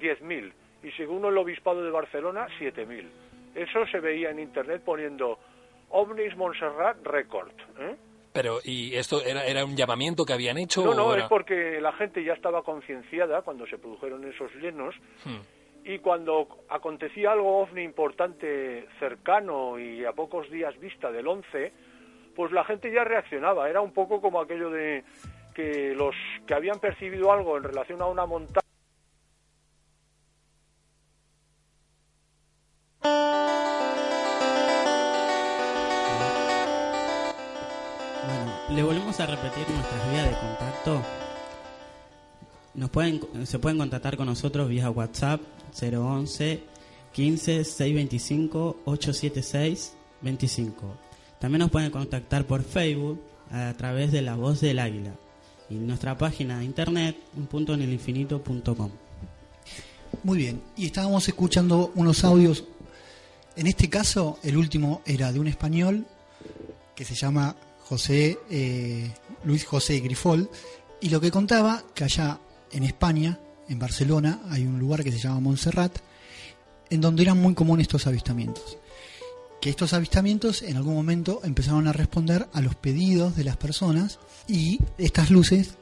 10.000 0.00 0.52
y 0.84 0.90
según 0.92 1.24
el 1.24 1.36
obispado 1.36 1.82
de 1.82 1.90
Barcelona 1.90 2.46
7.000. 2.60 3.08
Eso 3.56 3.84
se 3.90 3.98
veía 3.98 4.30
en 4.30 4.38
internet 4.38 4.82
poniendo 4.84 5.38
OVNIs 5.90 6.36
Montserrat 6.36 7.04
Record, 7.04 7.50
¿eh? 7.80 7.96
Pero, 8.40 8.58
¿y 8.62 8.94
esto 8.94 9.20
era, 9.24 9.44
era 9.44 9.64
un 9.64 9.74
llamamiento 9.76 10.24
que 10.24 10.32
habían 10.32 10.58
hecho? 10.58 10.84
No, 10.84 10.94
no, 10.94 11.12
era- 11.12 11.24
es 11.24 11.28
porque 11.28 11.80
la 11.80 11.92
gente 11.94 12.22
ya 12.22 12.34
estaba 12.34 12.62
concienciada 12.62 13.42
cuando 13.42 13.66
se 13.66 13.78
produjeron 13.78 14.24
esos 14.32 14.54
llenos 14.62 14.94
Hmm. 15.24 15.40
y 15.84 15.98
cuando 15.98 16.46
acontecía 16.68 17.32
algo 17.32 17.58
ovni 17.58 17.82
importante 17.82 18.86
cercano 19.00 19.76
y 19.76 20.04
a 20.04 20.12
pocos 20.12 20.48
días 20.50 20.78
vista 20.78 21.10
del 21.10 21.26
11, 21.26 21.72
pues 22.36 22.52
la 22.52 22.62
gente 22.62 22.92
ya 22.92 23.02
reaccionaba. 23.02 23.68
Era 23.68 23.80
un 23.80 23.92
poco 23.92 24.20
como 24.20 24.40
aquello 24.40 24.70
de 24.70 25.02
que 25.52 25.92
los 25.96 26.14
que 26.46 26.54
habían 26.54 26.78
percibido 26.78 27.32
algo 27.32 27.56
en 27.56 27.64
relación 27.64 28.00
a 28.02 28.06
una 28.06 28.24
montaña 28.24 28.60
contacto. 40.78 41.02
Nos 42.74 42.90
pueden, 42.90 43.20
se 43.46 43.58
pueden 43.58 43.78
contactar 43.78 44.16
con 44.16 44.26
nosotros 44.26 44.68
vía 44.68 44.90
WhatsApp 44.90 45.40
011 45.80 46.62
15 47.12 47.64
625 47.64 48.76
876 48.84 49.92
25. 50.20 50.96
También 51.40 51.60
nos 51.60 51.70
pueden 51.70 51.90
contactar 51.90 52.44
por 52.44 52.62
Facebook 52.62 53.20
a 53.50 53.72
través 53.74 54.12
de 54.12 54.22
La 54.22 54.36
Voz 54.36 54.60
del 54.60 54.78
Águila 54.78 55.12
y 55.70 55.74
nuestra 55.74 56.16
página 56.16 56.58
de 56.58 56.64
internet 56.64 57.16
un 57.36 57.46
punto 57.46 57.74
en 57.74 57.82
el 57.82 57.92
infinito.com. 57.92 58.90
Muy 60.24 60.38
bien, 60.38 60.62
y 60.76 60.86
estábamos 60.86 61.28
escuchando 61.28 61.92
unos 61.94 62.24
audios. 62.24 62.64
En 63.56 63.66
este 63.66 63.88
caso, 63.90 64.38
el 64.42 64.56
último 64.56 65.02
era 65.04 65.32
de 65.32 65.40
un 65.40 65.48
español 65.48 66.06
que 66.94 67.04
se 67.04 67.14
llama 67.14 67.56
José 67.88 68.38
eh, 68.50 69.10
Luis 69.44 69.64
José 69.64 69.98
Grifol 70.00 70.50
y 71.00 71.08
lo 71.08 71.22
que 71.22 71.30
contaba 71.30 71.82
que 71.94 72.04
allá 72.04 72.38
en 72.70 72.84
España, 72.84 73.38
en 73.66 73.78
Barcelona, 73.78 74.40
hay 74.50 74.66
un 74.66 74.78
lugar 74.78 75.02
que 75.02 75.10
se 75.10 75.18
llama 75.18 75.40
Montserrat, 75.40 75.98
en 76.90 77.00
donde 77.00 77.22
eran 77.22 77.40
muy 77.40 77.54
comunes 77.54 77.84
estos 77.84 78.06
avistamientos. 78.06 78.76
que 79.62 79.70
estos 79.70 79.92
avistamientos 79.92 80.62
en 80.62 80.76
algún 80.76 80.94
momento 80.94 81.40
empezaron 81.42 81.88
a 81.88 81.92
responder 81.92 82.46
a 82.52 82.60
los 82.60 82.76
pedidos 82.76 83.34
de 83.34 83.42
las 83.42 83.56
personas 83.56 84.20
y 84.46 84.78
estas 84.98 85.30
luces 85.30 85.74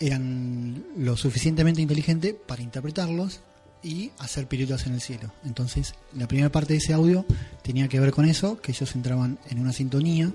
eran 0.00 0.84
lo 0.96 1.16
suficientemente 1.16 1.82
inteligentes 1.82 2.34
para 2.34 2.62
interpretarlos 2.62 3.40
y 3.82 4.10
hacer 4.18 4.48
piruetas 4.48 4.86
en 4.86 4.94
el 4.94 5.00
cielo. 5.00 5.32
Entonces, 5.44 5.94
la 6.16 6.26
primera 6.26 6.50
parte 6.50 6.72
de 6.72 6.78
ese 6.78 6.94
audio 6.94 7.24
tenía 7.62 7.88
que 7.88 8.00
ver 8.00 8.10
con 8.10 8.24
eso, 8.24 8.60
que 8.60 8.72
ellos 8.72 8.94
entraban 8.96 9.38
en 9.50 9.60
una 9.60 9.72
sintonía, 9.72 10.32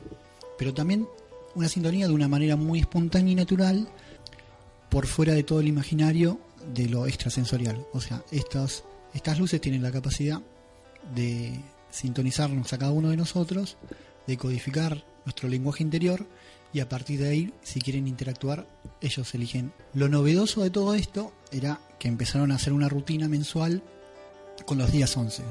pero 0.58 0.74
también 0.74 1.08
una 1.56 1.70
sintonía 1.70 2.08
de 2.08 2.14
una 2.14 2.28
manera 2.28 2.56
muy 2.56 2.80
espontánea 2.80 3.32
y 3.32 3.36
natural, 3.36 3.90
por 4.90 5.08
fuera 5.08 5.34
de 5.34 5.44
todo 5.44 5.60
el 5.60 5.68
imaginario 5.68 6.40
de 6.74 6.88
lo 6.88 7.08
extrasensorial. 7.08 7.86
O 7.94 8.02
sea, 8.02 8.24
estas, 8.32 8.84
estas 9.14 9.40
luces 9.40 9.62
tienen 9.62 9.82
la 9.82 9.92
capacidad 9.92 10.42
de 11.14 11.60
sintonizarnos 11.90 12.72
a 12.74 12.78
cada 12.78 12.92
uno 12.92 13.10
de 13.10 13.18
nosotros, 13.18 13.78
de 14.26 14.38
codificar 14.38 15.04
nuestro 15.26 15.50
lenguaje 15.50 15.84
interior 15.84 16.26
y 16.74 16.80
a 16.80 16.90
partir 16.90 17.20
de 17.20 17.30
ahí, 17.30 17.54
si 17.64 17.82
quieren 17.82 18.08
interactuar, 18.08 18.68
ellos 19.02 19.34
eligen. 19.34 19.74
Lo 19.94 20.10
novedoso 20.10 20.64
de 20.64 20.70
todo 20.70 20.94
esto 20.94 21.34
era 21.52 21.80
que 21.98 22.08
empezaron 22.08 22.52
a 22.52 22.56
hacer 22.56 22.74
una 22.74 22.90
rutina 22.90 23.28
mensual 23.28 23.82
con 24.66 24.78
los 24.78 24.92
días 24.92 25.16
11. 25.16 25.44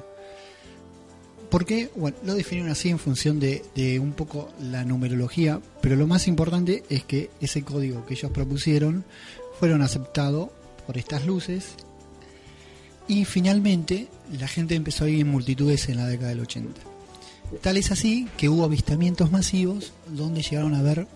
¿Por 1.51 1.65
qué? 1.65 1.91
Bueno, 1.95 2.17
lo 2.25 2.35
definieron 2.35 2.71
así 2.73 2.89
en 2.89 2.99
función 2.99 3.39
de, 3.41 3.63
un 4.01 4.13
poco 4.13 4.51
la 4.61 4.85
numerología, 4.85 5.61
pero 5.81 5.95
lo 5.97 6.07
más 6.07 6.27
importante 6.29 6.83
es 6.91 7.05
que 7.05 7.31
ese 7.41 7.63
código 7.63 8.05
que 8.05 8.15
ellos 8.15 8.31
propusieron 8.33 9.05
fueron 9.61 9.81
aceptado 9.83 10.53
por 10.87 10.99
estas 10.99 11.25
luces 11.25 11.75
y 13.09 13.25
finalmente 13.25 14.09
la 14.39 14.49
gente 14.49 14.75
empezó 14.75 15.05
a 15.05 15.09
ir 15.09 15.21
en 15.21 15.29
multitudes 15.29 15.89
en 15.89 15.99
la 15.99 16.07
década 16.09 16.31
del 16.31 16.41
80. 16.41 16.81
Tal 17.63 17.77
es 17.77 17.93
así 17.93 18.29
que 18.37 18.49
hubo 18.49 18.65
avistamientos 18.65 19.31
masivos 19.31 19.93
donde 20.09 20.43
llegaron 20.43 20.75
a 20.75 20.83
ver 20.83 21.07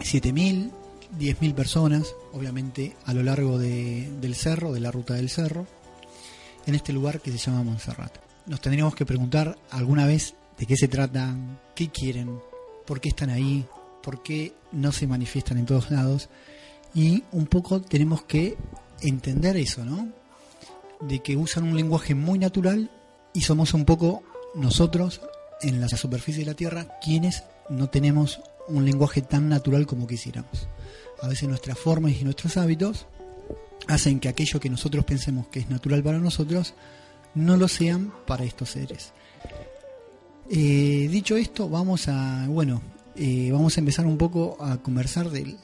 7.000, 0.00 0.70
10.000 1.18 1.54
personas, 1.54 2.12
obviamente 2.32 2.96
a 3.04 3.14
lo 3.14 3.22
largo 3.22 3.56
de- 3.58 4.10
del 4.20 4.34
cerro, 4.34 4.72
de 4.72 4.80
la 4.80 4.90
ruta 4.90 5.14
del 5.14 5.30
cerro, 5.30 5.66
en 6.66 6.74
este 6.74 6.92
lugar 6.92 7.20
que 7.20 7.30
se 7.30 7.38
llama 7.38 7.62
Montserrat. 7.62 8.12
Nos 8.48 8.60
tendríamos 8.62 8.94
que 8.94 9.04
preguntar 9.04 9.58
alguna 9.70 10.06
vez 10.06 10.34
de 10.58 10.64
qué 10.64 10.74
se 10.76 10.88
tratan, 10.88 11.60
qué 11.74 11.88
quieren, 11.88 12.40
por 12.86 12.98
qué 13.00 13.10
están 13.10 13.28
ahí, 13.28 13.66
por 14.02 14.22
qué 14.22 14.54
no 14.72 14.90
se 14.90 15.06
manifiestan 15.06 15.58
en 15.58 15.66
todos 15.66 15.90
lados 15.90 16.30
y 16.94 17.24
un 17.32 17.46
poco 17.46 17.82
tenemos 17.82 18.22
que 18.22 18.56
entender 19.02 19.56
eso, 19.58 19.84
¿no? 19.84 20.08
De 21.00 21.20
que 21.20 21.36
usan 21.36 21.64
un 21.64 21.76
lenguaje 21.76 22.14
muy 22.14 22.38
natural 22.38 22.90
y 23.34 23.42
somos 23.42 23.74
un 23.74 23.84
poco 23.84 24.22
nosotros 24.54 25.20
en 25.60 25.80
la 25.80 25.88
superficie 25.88 26.44
de 26.44 26.50
la 26.50 26.56
Tierra 26.56 26.98
quienes 27.04 27.44
no 27.68 27.90
tenemos 27.90 28.40
un 28.68 28.84
lenguaje 28.84 29.20
tan 29.20 29.50
natural 29.50 29.86
como 29.86 30.06
quisiéramos. 30.06 30.68
A 31.20 31.28
veces 31.28 31.48
nuestras 31.48 31.78
formas 31.78 32.12
y 32.12 32.24
nuestros 32.24 32.56
hábitos 32.56 33.06
hacen 33.88 34.20
que 34.20 34.28
aquello 34.28 34.58
que 34.58 34.70
nosotros 34.70 35.04
pensemos 35.04 35.48
que 35.48 35.60
es 35.60 35.68
natural 35.68 36.02
para 36.02 36.18
nosotros 36.18 36.74
no 37.34 37.56
lo 37.56 37.68
sean 37.68 38.12
para 38.26 38.44
estos 38.44 38.70
seres. 38.70 39.12
Eh, 40.50 41.08
dicho 41.10 41.36
esto, 41.36 41.68
vamos 41.68 42.08
a, 42.08 42.46
bueno, 42.48 42.80
eh, 43.16 43.50
vamos 43.52 43.76
a 43.76 43.80
empezar 43.80 44.06
un 44.06 44.16
poco 44.16 44.56
a 44.60 44.78
conversar 44.78 45.28
de, 45.30 45.56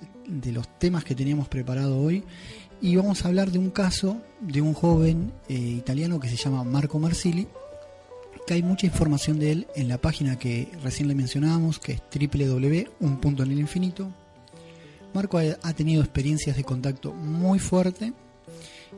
los 0.53 0.69
temas 0.79 1.05
que 1.05 1.15
teníamos 1.15 1.49
preparado 1.49 2.01
hoy 2.01 2.25
y 2.83 2.97
vamos 2.97 3.25
a 3.25 3.29
hablar 3.29 3.51
de 3.51 3.59
un 3.59 3.71
caso 3.71 4.21
de 4.41 4.61
un 4.61 4.75
joven 4.75 5.33
eh, 5.49 5.55
italiano 5.55 6.21
que 6.21 6.29
se 6.29 6.37
llama 6.37 6.65
Marco 6.65 6.99
Marsili, 6.99 7.49
que 8.47 8.53
hay 8.55 8.63
mucha 8.63 8.87
información 8.87 9.39
de 9.39 9.53
él 9.53 9.67
en 9.75 9.89
la 9.89 9.97
página 9.99 10.39
que 10.39 10.69
recién 10.83 11.09
le 11.09 11.15
mencionábamos, 11.15 11.79
que 11.79 11.93
es 11.93 12.03
www.unpuntoenelinfinito. 12.13 14.13
Marco 15.15 15.39
ha 15.39 15.73
tenido 15.73 16.03
experiencias 16.03 16.57
de 16.57 16.65
contacto 16.65 17.15
muy 17.15 17.59
fuerte 17.59 18.13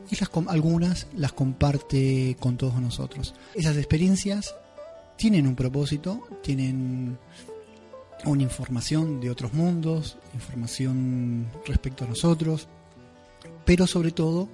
y 0.09 0.15
las, 0.15 0.29
algunas 0.47 1.07
las 1.15 1.33
comparte 1.33 2.35
con 2.39 2.57
todos 2.57 2.75
nosotros. 2.81 3.33
Esas 3.53 3.77
experiencias 3.77 4.55
tienen 5.17 5.47
un 5.47 5.55
propósito, 5.55 6.27
tienen 6.41 7.17
una 8.25 8.43
información 8.43 9.19
de 9.19 9.29
otros 9.29 9.53
mundos, 9.53 10.17
información 10.33 11.47
respecto 11.65 12.05
a 12.05 12.07
nosotros, 12.07 12.67
pero 13.65 13.85
sobre 13.87 14.11
todo 14.11 14.47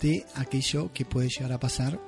de 0.00 0.24
aquello 0.34 0.92
que 0.92 1.04
puede 1.04 1.28
llegar 1.28 1.52
a 1.52 1.60
pasar 1.60 2.00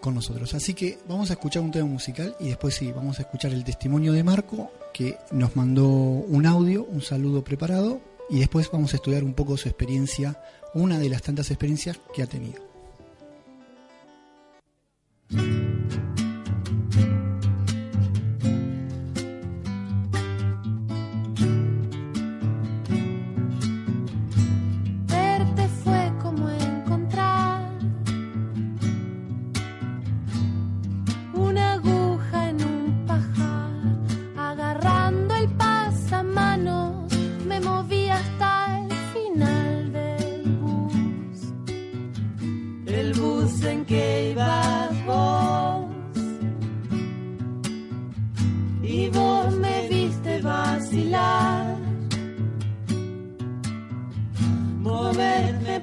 con 0.00 0.14
nosotros. 0.14 0.54
Así 0.54 0.74
que 0.74 0.98
vamos 1.08 1.30
a 1.30 1.34
escuchar 1.34 1.62
un 1.62 1.70
tema 1.70 1.86
musical 1.86 2.34
y 2.40 2.48
después 2.48 2.74
sí, 2.74 2.92
vamos 2.92 3.18
a 3.18 3.22
escuchar 3.22 3.52
el 3.52 3.64
testimonio 3.64 4.12
de 4.12 4.24
Marco 4.24 4.70
que 4.92 5.18
nos 5.30 5.56
mandó 5.56 5.88
un 5.88 6.46
audio, 6.46 6.84
un 6.84 7.02
saludo 7.02 7.44
preparado 7.44 8.00
y 8.30 8.38
después 8.38 8.70
vamos 8.70 8.92
a 8.92 8.96
estudiar 8.96 9.24
un 9.24 9.34
poco 9.34 9.56
su 9.56 9.68
experiencia, 9.68 10.40
una 10.74 10.98
de 10.98 11.08
las 11.08 11.22
tantas 11.22 11.50
experiencias 11.50 11.98
que 12.14 12.22
ha 12.22 12.26
tenido. 12.26 12.70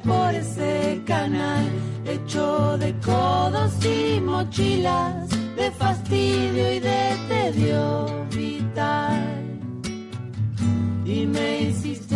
Por 0.07 0.33
ese 0.33 1.01
canal, 1.05 1.65
hecho 2.05 2.77
de 2.77 2.93
codos 2.99 3.73
y 3.85 4.21
mochilas, 4.21 5.29
de 5.55 5.69
fastidio 5.71 6.73
y 6.73 6.79
de 6.79 7.17
tedio 7.27 8.25
vital. 8.31 9.21
Y 11.05 11.25
me 11.25 11.61
hiciste 11.61 12.06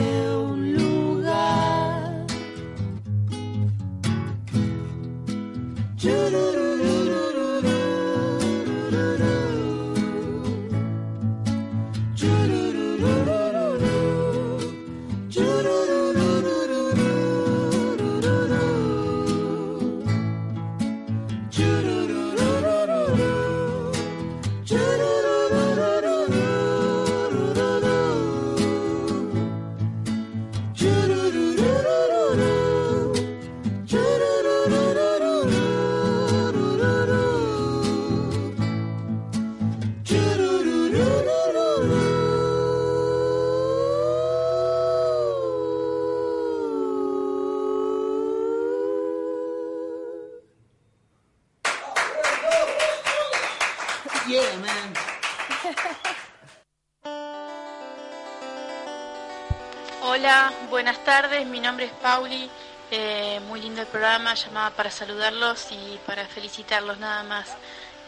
Hola, 60.04 60.52
buenas 60.70 61.04
tardes, 61.06 61.46
mi 61.48 61.60
nombre 61.60 61.86
es 61.86 61.92
Pauli, 61.94 62.50
eh, 62.90 63.40
muy 63.48 63.62
lindo 63.62 63.82
el 63.82 63.88
programa, 63.88 64.34
llamaba 64.34 64.72
para 64.72 64.92
saludarlos 64.92 65.68
y 65.72 65.98
para 66.06 66.28
felicitarlos 66.28 66.98
nada 66.98 67.24
más. 67.24 67.48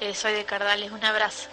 Eh, 0.02 0.14
soy 0.14 0.34
de 0.34 0.44
Cardales, 0.44 0.92
un 0.92 1.06
abrazo. 1.06 1.48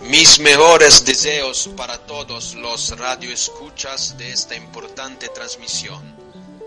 Mis 0.00 0.40
mejores 0.40 1.04
deseos 1.04 1.70
para 1.76 1.96
todos 1.98 2.54
los 2.54 2.98
radioescuchas 2.98 4.18
de 4.18 4.32
esta 4.32 4.56
importante 4.56 5.28
transmisión. 5.28 6.11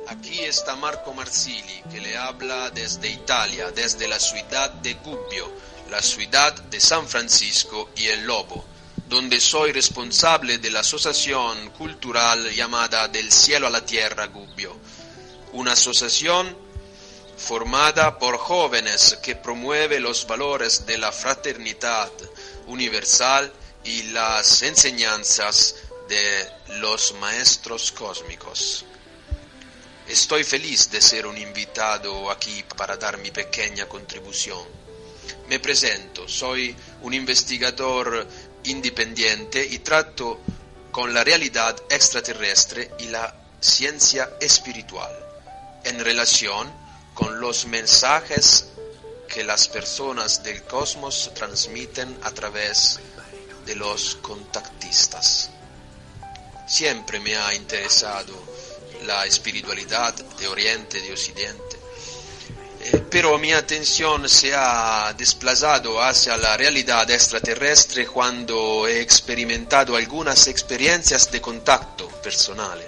Aquí 0.07 0.39
está 0.41 0.75
Marco 0.75 1.13
Marsili, 1.13 1.81
que 1.89 1.99
le 1.99 2.15
habla 2.15 2.69
desde 2.69 3.09
Italia, 3.09 3.71
desde 3.71 4.07
la 4.07 4.19
ciudad 4.19 4.69
de 4.69 4.93
Gubbio, 4.95 5.51
la 5.89 5.99
ciudad 5.99 6.53
de 6.53 6.79
San 6.79 7.07
Francisco 7.07 7.89
y 7.95 8.05
el 8.07 8.23
Lobo, 8.23 8.63
donde 9.07 9.39
soy 9.39 9.71
responsable 9.71 10.59
de 10.59 10.69
la 10.69 10.81
asociación 10.81 11.71
cultural 11.71 12.51
llamada 12.53 13.07
Del 13.07 13.31
Cielo 13.31 13.65
a 13.65 13.71
la 13.71 13.83
Tierra 13.83 14.27
Gubbio, 14.27 14.77
una 15.53 15.71
asociación 15.71 16.55
formada 17.35 18.19
por 18.19 18.37
jóvenes 18.37 19.17
que 19.23 19.35
promueve 19.35 19.99
los 19.99 20.27
valores 20.27 20.85
de 20.85 20.99
la 20.99 21.11
fraternidad 21.11 22.11
universal 22.67 23.51
y 23.83 24.03
las 24.03 24.61
enseñanzas 24.61 25.75
de 26.07 26.47
los 26.79 27.15
maestros 27.15 27.91
cósmicos. 27.91 28.85
Estoy 30.15 30.45
feliz 30.45 30.89
de 30.91 31.01
ser 31.01 31.27
un 31.27 31.37
invitado 31.37 32.31
aquí 32.31 32.63
para 32.77 32.95
dar 32.95 33.17
mi 33.17 33.31
pequeña 33.31 33.85
contribución. 33.85 34.65
Me 35.49 35.59
presento, 35.59 36.25
soy 36.29 36.73
un 37.01 37.13
investigador 37.13 38.25
independiente 38.63 39.61
y 39.69 39.79
trato 39.79 40.39
con 40.89 41.13
la 41.13 41.21
realidad 41.21 41.75
extraterrestre 41.89 42.91
y 42.99 43.07
la 43.07 43.35
ciencia 43.59 44.37
espiritual 44.39 45.11
en 45.83 45.99
relación 45.99 46.71
con 47.13 47.41
los 47.41 47.65
mensajes 47.65 48.67
que 49.27 49.43
las 49.43 49.67
personas 49.67 50.41
del 50.43 50.63
cosmos 50.63 51.29
transmiten 51.35 52.17
a 52.23 52.31
través 52.31 53.01
de 53.65 53.75
los 53.75 54.15
contactistas. 54.21 55.49
Siempre 56.65 57.19
me 57.19 57.35
ha 57.35 57.53
interesado 57.53 58.55
la 59.05 59.25
espiritualidad 59.25 60.13
de 60.13 60.47
Oriente, 60.47 60.99
de 61.01 61.11
Occidente, 61.11 61.77
eh, 62.81 63.03
pero 63.09 63.37
mi 63.37 63.51
atención 63.51 64.27
se 64.29 64.53
ha 64.53 65.13
desplazado 65.17 66.01
hacia 66.01 66.37
la 66.37 66.55
realidad 66.57 67.09
extraterrestre 67.09 68.05
cuando 68.05 68.87
he 68.87 69.01
experimentado 69.01 69.95
algunas 69.95 70.47
experiencias 70.47 71.31
de 71.31 71.41
contacto 71.41 72.07
personales. 72.21 72.87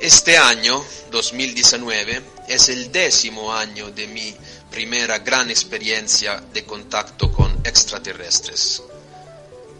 Este 0.00 0.38
año, 0.38 0.84
2019, 1.10 2.22
es 2.46 2.68
el 2.68 2.92
décimo 2.92 3.52
año 3.52 3.90
de 3.90 4.06
mi 4.06 4.34
primera 4.70 5.18
gran 5.18 5.50
experiencia 5.50 6.40
de 6.52 6.64
contacto 6.64 7.32
con 7.32 7.60
extraterrestres. 7.64 8.82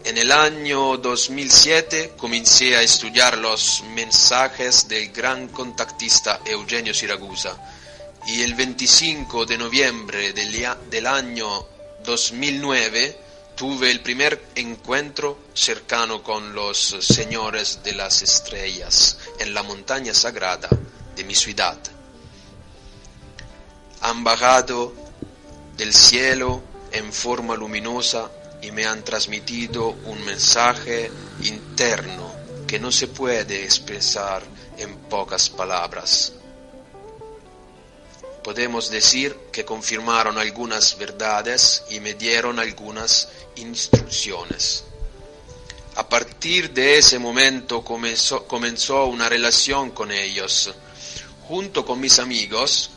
En 0.05 0.17
el 0.17 0.31
año 0.31 0.97
2007 0.97 2.13
comencé 2.17 2.75
a 2.75 2.81
estudiar 2.81 3.37
los 3.37 3.83
mensajes 3.93 4.87
del 4.87 5.11
gran 5.11 5.49
contactista 5.49 6.39
Eugenio 6.45 6.93
Siragusa 6.93 7.57
y 8.25 8.41
el 8.41 8.53
25 8.53 9.45
de 9.45 9.57
noviembre 9.57 10.33
del, 10.33 11.05
año 11.05 11.65
2009 12.03 13.19
tuve 13.55 13.91
el 13.91 13.99
primer 13.99 14.41
encuentro 14.55 15.39
cercano 15.53 16.23
con 16.23 16.53
los 16.55 16.95
señores 17.01 17.81
de 17.83 17.93
las 17.93 18.21
estrellas 18.21 19.17
en 19.39 19.53
la 19.53 19.63
montaña 19.63 20.13
sagrada 20.13 20.69
de 21.15 21.23
mi 21.25 21.35
ciudad. 21.35 21.77
Han 24.01 24.23
bajado 24.23 24.93
del 25.75 25.93
cielo 25.93 26.63
en 26.93 27.11
forma 27.11 27.55
luminosa 27.55 28.31
y 28.61 28.71
me 28.71 28.85
han 28.85 29.03
transmitido 29.03 29.89
un 30.05 30.23
mensaje 30.25 31.11
interno 31.43 32.33
que 32.67 32.79
no 32.79 32.91
se 32.91 33.07
puede 33.07 33.63
expresar 33.63 34.43
en 34.77 34.95
pocas 35.09 35.49
palabras. 35.49 36.33
Podemos 38.43 38.89
decir 38.89 39.35
que 39.51 39.65
confirmaron 39.65 40.37
algunas 40.37 40.97
verdades 40.97 41.83
y 41.89 41.99
me 41.99 42.13
dieron 42.13 42.59
algunas 42.59 43.29
instrucciones. 43.55 44.85
A 45.95 46.07
partir 46.07 46.71
de 46.71 46.97
ese 46.97 47.19
momento 47.19 47.83
comenzó, 47.83 48.45
comenzó 48.47 49.05
una 49.05 49.27
relación 49.27 49.91
con 49.91 50.11
ellos. 50.11 50.73
Junto 51.47 51.85
con 51.85 51.99
mis 51.99 52.19
amigos 52.19 52.91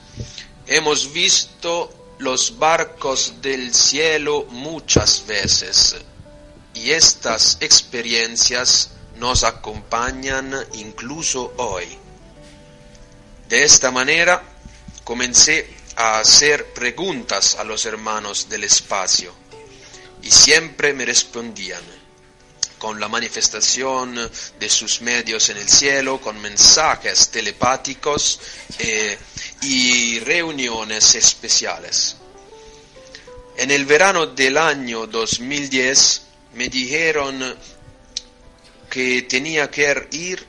hemos 0.66 1.12
visto 1.12 2.01
los 2.22 2.58
barcos 2.58 3.34
del 3.42 3.74
cielo 3.74 4.46
muchas 4.50 5.26
veces 5.26 5.96
y 6.72 6.92
estas 6.92 7.58
experiencias 7.60 8.90
nos 9.18 9.42
acompañan 9.42 10.54
incluso 10.74 11.52
hoy. 11.56 11.86
De 13.48 13.64
esta 13.64 13.90
manera 13.90 14.40
comencé 15.02 15.68
a 15.96 16.20
hacer 16.20 16.72
preguntas 16.72 17.56
a 17.56 17.64
los 17.64 17.84
hermanos 17.86 18.48
del 18.48 18.64
espacio 18.64 19.34
y 20.22 20.30
siempre 20.30 20.94
me 20.94 21.04
respondían 21.04 21.82
con 22.78 22.98
la 22.98 23.08
manifestación 23.08 24.30
de 24.58 24.68
sus 24.68 25.02
medios 25.02 25.50
en 25.50 25.56
el 25.56 25.68
cielo, 25.68 26.20
con 26.20 26.40
mensajes 26.40 27.28
telepáticos 27.28 28.40
eh, 28.78 29.16
y 29.62 30.18
reuniones 30.20 31.14
especiales. 31.14 32.16
En 33.56 33.70
el 33.70 33.86
verano 33.86 34.26
del 34.26 34.58
año 34.58 35.06
2010 35.06 36.22
me 36.54 36.68
dijeron 36.68 37.56
que 38.90 39.22
tenía 39.22 39.70
que 39.70 40.08
ir, 40.10 40.44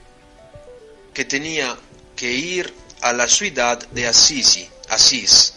que 1.13 1.25
tenía 1.25 1.77
que 2.15 2.31
ir 2.31 2.73
a 3.01 3.13
la 3.13 3.27
ciudad 3.27 3.77
de 3.89 4.07
Assisi, 4.07 4.67
Asís, 4.89 5.53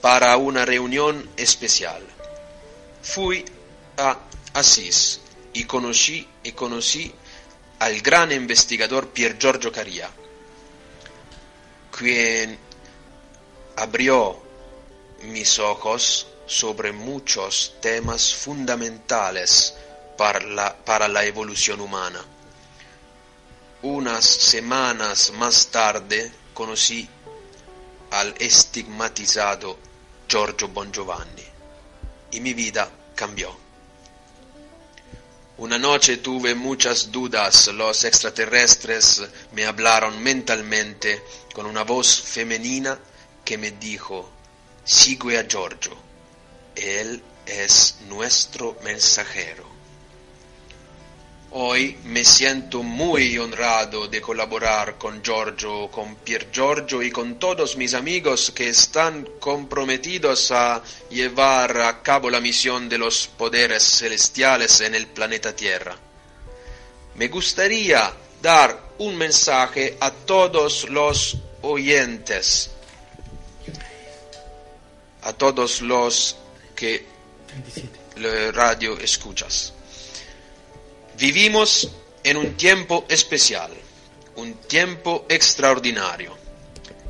para 0.00 0.36
una 0.36 0.64
reunión 0.64 1.30
especial. 1.36 2.02
Fui 3.02 3.44
a 3.98 4.18
Asís 4.54 5.20
y 5.52 5.64
conocí, 5.64 6.26
y 6.42 6.52
conocí 6.52 7.12
al 7.78 8.00
gran 8.00 8.32
investigador 8.32 9.08
Pier 9.10 9.38
Giorgio 9.38 9.70
Caria, 9.70 10.10
quien 11.90 12.69
abrió 13.80 14.36
mis 15.22 15.58
ojos 15.58 16.26
sobre 16.44 16.92
muchos 16.92 17.76
temas 17.80 18.34
fundamentales 18.34 19.74
para 20.18 20.40
la, 20.40 20.76
para 20.76 21.24
evolución 21.24 21.80
humana. 21.80 22.22
Unas 23.80 24.22
semanas 24.26 25.32
más 25.32 25.68
tarde 25.68 26.30
conocí 26.52 27.08
al 28.10 28.34
estigmatizado 28.38 29.78
Giorgio 30.28 30.68
Bongiovanni 30.68 31.44
y 32.32 32.40
mi 32.40 32.52
vida 32.52 32.86
cambió. 33.14 33.56
Una 35.56 35.78
noche 35.78 36.18
tuve 36.18 36.54
muchas 36.54 37.10
dudas, 37.10 37.68
los 37.68 38.04
extraterrestres 38.04 39.22
me 39.52 39.64
hablaron 39.64 40.22
mentalmente 40.22 41.22
con 41.54 41.64
una 41.64 41.82
voz 41.82 42.20
femenina 42.20 42.98
que 43.50 43.58
me 43.58 43.72
dijo, 43.72 44.30
sigue 44.84 45.36
a 45.36 45.42
Giorgio, 45.42 45.90
él 46.76 47.20
es 47.44 47.96
nuestro 48.06 48.76
mensajero. 48.84 49.64
Hoy 51.50 51.98
me 52.04 52.24
siento 52.24 52.84
muy 52.84 53.36
honrado 53.38 54.06
de 54.06 54.20
colaborar 54.20 54.96
con 54.98 55.20
Giorgio, 55.20 55.90
con 55.90 56.14
Pier 56.14 56.46
Giorgio 56.52 57.02
y 57.02 57.10
con 57.10 57.40
todos 57.40 57.76
mis 57.76 57.94
amigos 57.94 58.52
que 58.54 58.68
están 58.68 59.28
comprometidos 59.40 60.52
a 60.52 60.80
llevar 61.10 61.76
a 61.80 62.02
cabo 62.02 62.30
la 62.30 62.38
misión 62.38 62.88
de 62.88 62.98
los 62.98 63.26
poderes 63.26 63.82
celestiales 63.82 64.80
en 64.80 64.94
el 64.94 65.08
planeta 65.08 65.56
Tierra. 65.56 65.96
Me 67.16 67.26
gustaría 67.26 68.12
dar 68.40 68.90
un 68.98 69.16
mensaje 69.16 69.96
a 69.98 70.12
todos 70.12 70.88
los 70.88 71.36
oyentes, 71.62 72.70
a 75.22 75.32
todos 75.32 75.82
los 75.82 76.36
que 76.74 77.04
la 78.16 78.52
radio 78.52 78.98
escuchas. 78.98 79.72
Vivimos 81.18 81.90
en 82.22 82.36
un 82.36 82.54
tiempo 82.56 83.04
especial, 83.08 83.70
un 84.36 84.54
tiempo 84.54 85.26
extraordinario. 85.28 86.36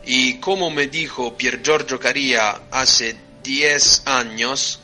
Y 0.04 0.38
como 0.38 0.70
me 0.70 0.86
dijo 0.86 1.36
Pier 1.36 1.62
Giorgio 1.62 2.00
Caria 2.00 2.62
hace 2.70 3.16
10 3.42 4.02
años, 4.06 4.80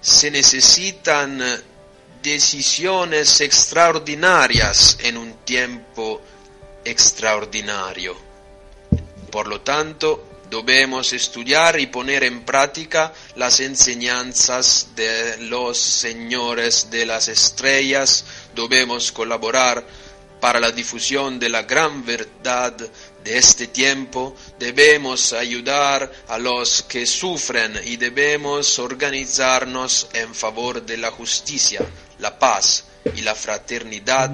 se 0.00 0.30
necesitan 0.30 1.42
decisiones 2.22 3.40
extraordinarias 3.40 4.98
en 5.02 5.16
un 5.16 5.32
tiempo 5.44 6.20
extraordinario. 6.84 8.16
Por 9.30 9.46
lo 9.46 9.60
tanto, 9.60 10.29
debemos 10.50 11.12
estudiar 11.12 11.78
y 11.78 11.86
poner 11.86 12.24
en 12.24 12.44
práctica 12.44 13.12
las 13.36 13.60
enseñanzas 13.60 14.88
de 14.96 15.38
los 15.42 15.78
señores 15.78 16.90
de 16.90 17.06
las 17.06 17.28
estrellas, 17.28 18.24
debemos 18.54 19.12
colaborar 19.12 19.86
para 20.40 20.58
la 20.58 20.70
difusión 20.72 21.38
de 21.38 21.48
la 21.50 21.62
gran 21.62 22.04
verdad 22.04 22.74
de 23.24 23.36
este 23.36 23.66
tiempo 23.66 24.34
debemos 24.58 25.32
ayudar 25.32 26.10
a 26.28 26.38
los 26.38 26.82
que 26.84 27.04
sufren 27.06 27.78
y 27.84 27.96
debemos 27.96 28.78
organizarnos 28.78 30.08
en 30.14 30.34
favor 30.34 30.84
de 30.84 30.96
la 30.96 31.10
justicia, 31.10 31.80
la 32.18 32.38
paz 32.38 32.84
y 33.14 33.20
la 33.20 33.34
fraternidad 33.34 34.32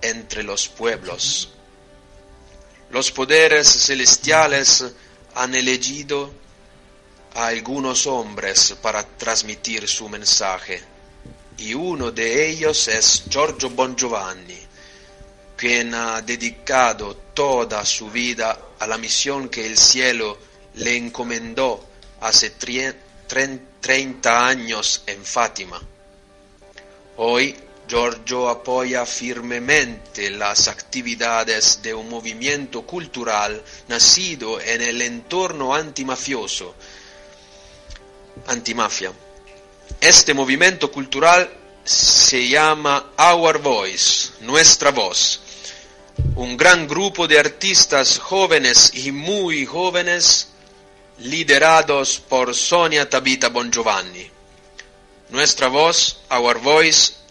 entre 0.00 0.42
los 0.42 0.68
pueblos. 0.68 1.50
Los 2.90 3.10
poderes 3.10 3.66
celestiales 3.68 4.84
han 5.34 5.54
elegido 5.54 6.32
a 7.34 7.48
algunos 7.48 8.06
hombres 8.06 8.76
para 8.80 9.02
transmitir 9.02 9.88
su 9.88 10.08
mensaje 10.08 10.94
y 11.58 11.74
uno 11.74 12.10
de 12.10 12.48
ellos 12.48 12.88
es 12.88 13.24
Giorgio 13.28 13.70
Bongiovanni, 13.70 14.58
quien 15.56 15.94
ha 15.94 16.20
dedicado 16.20 17.16
toda 17.32 17.84
su 17.84 18.10
vida 18.10 18.58
a 18.78 18.86
la 18.86 18.98
misión 18.98 19.48
que 19.48 19.64
el 19.64 19.78
cielo 19.78 20.38
le 20.74 20.96
encomendó 20.96 21.84
hace 22.20 22.50
30 22.50 24.46
años 24.46 25.02
en 25.06 25.24
Fátima. 25.24 25.80
Hoy 27.16 27.56
Giorgio 27.86 28.48
apoya 28.48 29.04
firmemente 29.04 30.30
las 30.30 30.68
actividades 30.68 31.82
de 31.82 31.92
un 31.92 32.08
movimiento 32.08 32.82
cultural 32.82 33.62
nacido 33.88 34.60
en 34.60 34.80
el 34.80 35.02
entorno 35.02 35.74
antimafioso, 35.74 36.74
antimafia. 38.46 39.12
Este 40.00 40.32
movimiento 40.32 40.90
cultural 40.90 41.50
se 41.84 42.48
llama 42.48 43.12
Our 43.18 43.58
Voice, 43.58 44.30
nuestra 44.40 44.90
voz. 44.90 45.40
Un 46.36 46.56
gran 46.56 46.88
grupo 46.88 47.28
de 47.28 47.38
artistas 47.38 48.18
jóvenes 48.18 48.92
y 48.94 49.12
muy 49.12 49.66
jóvenes 49.66 50.48
liderados 51.18 52.18
por 52.28 52.54
Sonia 52.54 53.08
Tabita 53.10 53.48
Bongiovanni. 53.48 54.30
Nuestra 55.30 55.68
voz, 55.68 56.20
Our 56.30 56.58
Voice, 56.60 57.23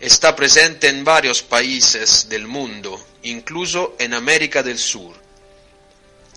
está 0.00 0.34
presente 0.34 0.88
en 0.88 1.04
varios 1.04 1.42
países 1.42 2.28
del 2.28 2.46
mundo, 2.46 2.98
incluso 3.22 3.96
en 3.98 4.14
América 4.14 4.62
del 4.62 4.78
Sur. 4.78 5.14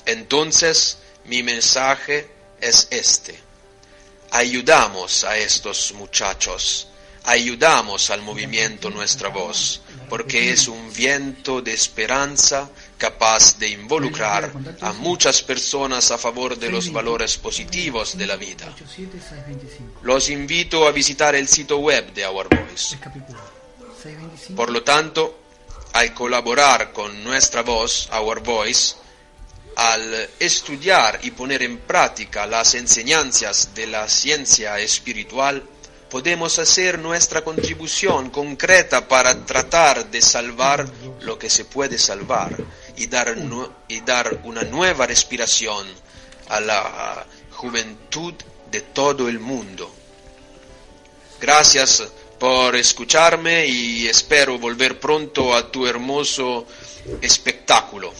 Entonces, 0.05 0.97
mi 1.25 1.43
mensaje 1.43 2.29
es 2.59 2.87
este. 2.91 3.39
Ayudamos 4.31 5.23
a 5.23 5.37
estos 5.37 5.93
muchachos, 5.93 6.87
ayudamos 7.23 8.09
al 8.09 8.21
movimiento 8.21 8.89
Nuestra 8.89 9.29
Voz, 9.29 9.81
porque 10.09 10.51
es 10.51 10.67
un 10.67 10.91
viento 10.93 11.61
de 11.61 11.73
esperanza 11.73 12.69
capaz 12.97 13.57
de 13.59 13.69
involucrar 13.69 14.51
a 14.81 14.93
muchas 14.93 15.41
personas 15.41 16.11
a 16.11 16.17
favor 16.17 16.57
de 16.57 16.69
los 16.69 16.91
valores 16.91 17.37
positivos 17.37 18.17
de 18.17 18.27
la 18.27 18.35
vida. 18.35 18.73
Los 20.01 20.29
invito 20.29 20.85
a 20.87 20.91
visitar 20.91 21.35
el 21.35 21.47
sitio 21.47 21.77
web 21.77 22.13
de 22.13 22.25
Our 22.25 22.49
Voice. 22.49 22.97
Por 24.55 24.69
lo 24.69 24.83
tanto, 24.83 25.39
al 25.93 26.13
colaborar 26.13 26.91
con 26.91 27.23
nuestra 27.23 27.61
voz, 27.61 28.09
Our 28.11 28.41
Voice, 28.41 28.95
al 29.75 30.29
estudiar 30.39 31.19
y 31.23 31.31
poner 31.31 31.63
en 31.63 31.79
práctica 31.79 32.45
las 32.45 32.75
enseñanzas 32.75 33.73
de 33.73 33.87
la 33.87 34.07
ciencia 34.07 34.79
espiritual, 34.79 35.63
podemos 36.09 36.59
hacer 36.59 36.99
nuestra 36.99 37.43
contribución 37.43 38.29
concreta 38.29 39.07
para 39.07 39.45
tratar 39.45 40.11
de 40.11 40.21
salvar 40.21 40.87
lo 41.21 41.39
que 41.39 41.49
se 41.49 41.65
puede 41.65 41.97
salvar 41.97 42.55
y 42.95 43.07
dar, 43.07 43.35
y 43.87 44.01
dar 44.01 44.41
una 44.43 44.61
nueva 44.63 45.07
respiración 45.07 45.87
a 46.49 46.59
la 46.59 47.25
juventud 47.51 48.33
de 48.69 48.81
todo 48.81 49.27
el 49.27 49.39
mundo. 49.39 49.91
Gracias 51.39 52.03
por 52.43 52.75
escucharme 52.75 53.65
y 53.67 54.05
espero 54.05 54.59
volver 54.59 54.99
pronto 54.99 55.55
a 55.55 55.71
tu 55.71 55.87
hermoso 55.87 56.67
espectáculo. 57.21 58.13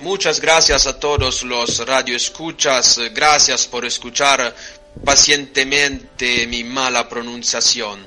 Muchas 0.00 0.40
gracias 0.40 0.86
a 0.86 0.98
todos 0.98 1.42
los 1.42 1.86
radioescuchas, 1.86 2.98
gracias 3.12 3.66
por 3.66 3.84
escuchar 3.84 4.56
pacientemente 5.04 6.46
mi 6.46 6.64
mala 6.64 7.10
pronunciación. 7.10 8.06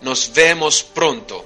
Nos 0.00 0.32
vemos 0.32 0.82
pronto. 0.82 1.44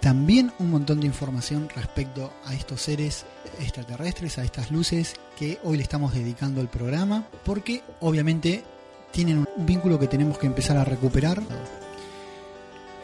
también 0.00 0.54
un 0.58 0.70
montón 0.70 1.00
de 1.00 1.06
información 1.06 1.68
respecto 1.76 2.32
a 2.46 2.54
estos 2.54 2.80
seres 2.80 3.26
extraterrestres, 3.60 4.38
a 4.38 4.44
estas 4.44 4.70
luces 4.70 5.16
que 5.38 5.58
hoy 5.64 5.76
le 5.76 5.82
estamos 5.82 6.14
dedicando 6.14 6.62
al 6.62 6.70
programa, 6.70 7.28
porque 7.44 7.82
obviamente 8.00 8.64
tienen 9.12 9.46
un 9.56 9.66
vínculo 9.66 9.98
que 9.98 10.06
tenemos 10.06 10.38
que 10.38 10.46
empezar 10.46 10.76
a 10.76 10.84
recuperar. 10.84 11.42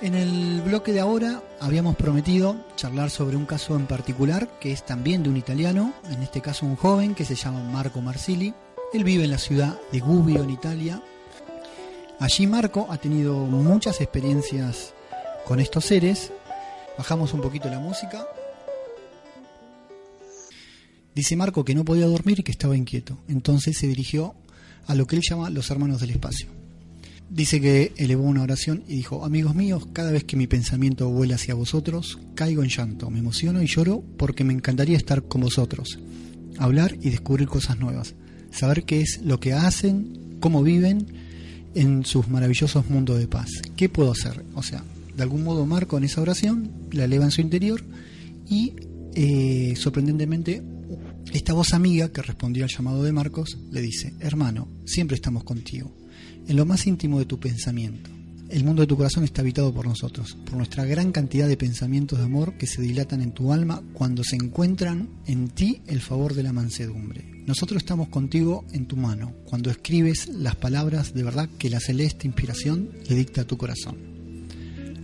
En 0.02 0.14
el 0.14 0.60
bloque 0.60 0.92
de 0.92 1.00
ahora 1.00 1.42
habíamos 1.58 1.96
prometido 1.96 2.56
charlar 2.76 3.08
sobre 3.08 3.36
un 3.36 3.46
caso 3.46 3.76
en 3.76 3.86
particular 3.86 4.58
que 4.60 4.70
es 4.70 4.84
también 4.84 5.22
de 5.22 5.30
un 5.30 5.38
italiano, 5.38 5.94
en 6.10 6.22
este 6.22 6.42
caso 6.42 6.66
un 6.66 6.76
joven 6.76 7.14
que 7.14 7.24
se 7.24 7.34
llama 7.34 7.62
Marco 7.62 8.02
Marsili. 8.02 8.52
Él 8.92 9.04
vive 9.04 9.24
en 9.24 9.30
la 9.30 9.38
ciudad 9.38 9.80
de 9.90 10.00
Gubbio, 10.00 10.42
en 10.42 10.50
Italia. 10.50 11.02
Allí 12.20 12.46
Marco 12.46 12.86
ha 12.90 12.98
tenido 12.98 13.34
muchas 13.46 14.00
experiencias 14.00 14.92
con 15.46 15.60
estos 15.60 15.86
seres. 15.86 16.30
Bajamos 16.98 17.32
un 17.32 17.40
poquito 17.40 17.68
la 17.68 17.78
música. 17.78 18.26
Dice 21.14 21.36
Marco 21.36 21.64
que 21.64 21.74
no 21.74 21.86
podía 21.86 22.06
dormir 22.06 22.40
y 22.40 22.42
que 22.42 22.52
estaba 22.52 22.76
inquieto. 22.76 23.16
Entonces 23.28 23.78
se 23.78 23.86
dirigió 23.86 24.34
a 24.86 24.94
lo 24.94 25.06
que 25.06 25.16
él 25.16 25.22
llama 25.28 25.50
los 25.50 25.70
hermanos 25.70 26.00
del 26.00 26.10
espacio. 26.10 26.48
Dice 27.28 27.60
que 27.60 27.92
elevó 27.96 28.22
una 28.24 28.42
oración 28.42 28.84
y 28.86 28.96
dijo, 28.96 29.24
amigos 29.24 29.54
míos, 29.54 29.88
cada 29.92 30.12
vez 30.12 30.24
que 30.24 30.36
mi 30.36 30.46
pensamiento 30.46 31.08
vuela 31.10 31.34
hacia 31.34 31.54
vosotros, 31.54 32.20
caigo 32.36 32.62
en 32.62 32.68
llanto, 32.68 33.10
me 33.10 33.18
emociono 33.18 33.62
y 33.62 33.66
lloro 33.66 34.02
porque 34.16 34.44
me 34.44 34.52
encantaría 34.52 34.96
estar 34.96 35.24
con 35.24 35.40
vosotros, 35.40 35.98
hablar 36.56 36.96
y 37.02 37.10
descubrir 37.10 37.48
cosas 37.48 37.78
nuevas, 37.78 38.14
saber 38.52 38.84
qué 38.84 39.00
es 39.00 39.20
lo 39.24 39.40
que 39.40 39.54
hacen, 39.54 40.36
cómo 40.38 40.62
viven 40.62 41.06
en 41.74 42.04
sus 42.04 42.28
maravillosos 42.28 42.88
mundos 42.88 43.18
de 43.18 43.26
paz. 43.26 43.50
¿Qué 43.76 43.88
puedo 43.88 44.12
hacer? 44.12 44.44
O 44.54 44.62
sea, 44.62 44.84
de 45.16 45.22
algún 45.22 45.42
modo 45.42 45.66
Marco 45.66 45.98
en 45.98 46.04
esa 46.04 46.20
oración 46.20 46.70
la 46.92 47.04
eleva 47.04 47.24
en 47.24 47.32
su 47.32 47.40
interior 47.40 47.82
y 48.48 48.74
eh, 49.14 49.74
sorprendentemente 49.76 50.62
esta 51.36 51.52
voz 51.52 51.74
amiga 51.74 52.10
que 52.10 52.22
respondió 52.22 52.64
al 52.64 52.70
llamado 52.70 53.02
de 53.02 53.12
Marcos 53.12 53.58
le 53.70 53.82
dice, 53.82 54.14
hermano, 54.20 54.68
siempre 54.86 55.16
estamos 55.16 55.44
contigo, 55.44 55.94
en 56.48 56.56
lo 56.56 56.64
más 56.64 56.86
íntimo 56.86 57.18
de 57.18 57.26
tu 57.26 57.38
pensamiento. 57.38 58.08
El 58.48 58.64
mundo 58.64 58.80
de 58.80 58.86
tu 58.86 58.96
corazón 58.96 59.22
está 59.22 59.42
habitado 59.42 59.74
por 59.74 59.86
nosotros, 59.86 60.34
por 60.46 60.54
nuestra 60.54 60.86
gran 60.86 61.12
cantidad 61.12 61.46
de 61.46 61.58
pensamientos 61.58 62.18
de 62.18 62.24
amor 62.24 62.56
que 62.56 62.66
se 62.66 62.80
dilatan 62.80 63.20
en 63.20 63.32
tu 63.32 63.52
alma 63.52 63.82
cuando 63.92 64.24
se 64.24 64.36
encuentran 64.36 65.10
en 65.26 65.48
ti 65.48 65.82
el 65.86 66.00
favor 66.00 66.32
de 66.32 66.42
la 66.42 66.54
mansedumbre. 66.54 67.44
Nosotros 67.46 67.82
estamos 67.82 68.08
contigo 68.08 68.64
en 68.72 68.86
tu 68.86 68.96
mano, 68.96 69.34
cuando 69.44 69.70
escribes 69.70 70.28
las 70.28 70.56
palabras 70.56 71.12
de 71.12 71.22
verdad 71.22 71.50
que 71.58 71.68
la 71.68 71.80
celeste 71.80 72.26
inspiración 72.26 72.92
le 73.10 73.14
dicta 73.14 73.42
a 73.42 73.46
tu 73.46 73.58
corazón. 73.58 73.98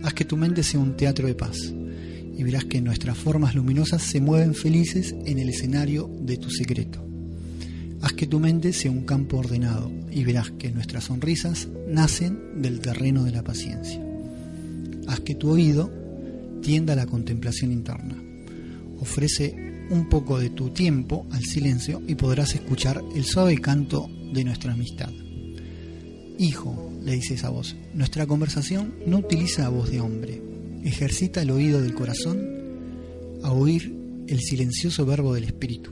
Haz 0.01 0.15
que 0.15 0.25
tu 0.25 0.35
mente 0.35 0.63
sea 0.63 0.79
un 0.79 0.97
teatro 0.97 1.27
de 1.27 1.35
paz, 1.35 1.71
y 2.37 2.43
verás 2.43 2.65
que 2.65 2.81
nuestras 2.81 3.17
formas 3.17 3.55
luminosas 3.55 4.01
se 4.01 4.21
mueven 4.21 4.55
felices 4.55 5.15
en 5.25 5.39
el 5.39 5.49
escenario 5.49 6.09
de 6.21 6.37
tu 6.37 6.49
secreto. 6.49 7.03
Haz 8.01 8.13
que 8.13 8.27
tu 8.27 8.39
mente 8.39 8.73
sea 8.73 8.91
un 8.91 9.05
campo 9.05 9.37
ordenado 9.37 9.91
y 10.11 10.23
verás 10.23 10.51
que 10.51 10.71
nuestras 10.71 11.05
sonrisas 11.05 11.69
nacen 11.87 12.61
del 12.61 12.79
terreno 12.79 13.23
de 13.23 13.31
la 13.31 13.43
paciencia. 13.43 14.03
Haz 15.07 15.21
que 15.21 15.35
tu 15.35 15.51
oído 15.51 15.89
tienda 16.61 16.93
a 16.93 16.97
la 16.97 17.05
contemplación 17.05 17.71
interna. 17.71 18.15
Ofrece 18.99 19.85
un 19.89 20.09
poco 20.09 20.39
de 20.39 20.49
tu 20.49 20.69
tiempo 20.69 21.25
al 21.31 21.43
silencio 21.43 22.01
y 22.07 22.15
podrás 22.15 22.55
escuchar 22.55 23.01
el 23.15 23.25
suave 23.25 23.59
canto 23.59 24.09
de 24.33 24.43
nuestra 24.43 24.73
amistad. 24.73 25.11
Hijo, 26.39 26.91
le 27.03 27.13
dice 27.13 27.35
esa 27.35 27.49
voz, 27.49 27.75
nuestra 27.93 28.25
conversación 28.25 28.95
no 29.05 29.19
utiliza 29.19 29.69
voz 29.69 29.91
de 29.91 30.01
hombre, 30.01 30.41
ejercita 30.83 31.41
el 31.41 31.51
oído 31.51 31.81
del 31.81 31.93
corazón 31.93 32.63
a 33.43 33.51
oír 33.51 33.95
el 34.27 34.39
silencioso 34.39 35.05
verbo 35.05 35.33
del 35.33 35.43
espíritu. 35.45 35.91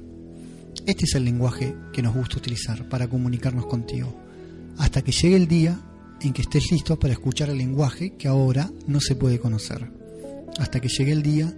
Este 0.86 1.06
es 1.06 1.16
el 1.16 1.26
lenguaje 1.26 1.76
que 1.94 2.02
nos 2.02 2.16
gusta 2.16 2.38
utilizar 2.38 2.88
para 2.90 3.08
comunicarnos 3.08 3.68
contigo, 3.68 4.16
hasta 4.78 5.02
que 5.02 5.12
llegue 5.12 5.36
el 5.36 5.48
día 5.48 5.80
en 6.22 6.34
que 6.34 6.42
estés 6.42 6.72
listo 6.72 6.98
para 7.00 7.14
escuchar 7.14 7.50
el 7.50 7.58
lenguaje 7.58 8.16
que 8.16 8.28
ahora 8.28 8.72
no 8.88 9.00
se 9.00 9.16
puede 9.16 9.40
conocer, 9.40 9.92
hasta 10.60 10.80
que 10.80 10.88
llegue 10.88 11.12
el 11.12 11.24
día 11.24 11.56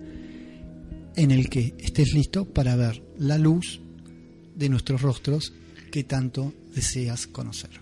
en 1.15 1.31
el 1.31 1.49
que 1.49 1.75
estés 1.79 2.13
listo 2.13 2.45
para 2.45 2.75
ver 2.75 3.03
la 3.17 3.37
luz 3.37 3.81
de 4.55 4.69
nuestros 4.69 5.01
rostros 5.01 5.53
que 5.91 6.03
tanto 6.03 6.53
deseas 6.73 7.27
conocer. 7.27 7.81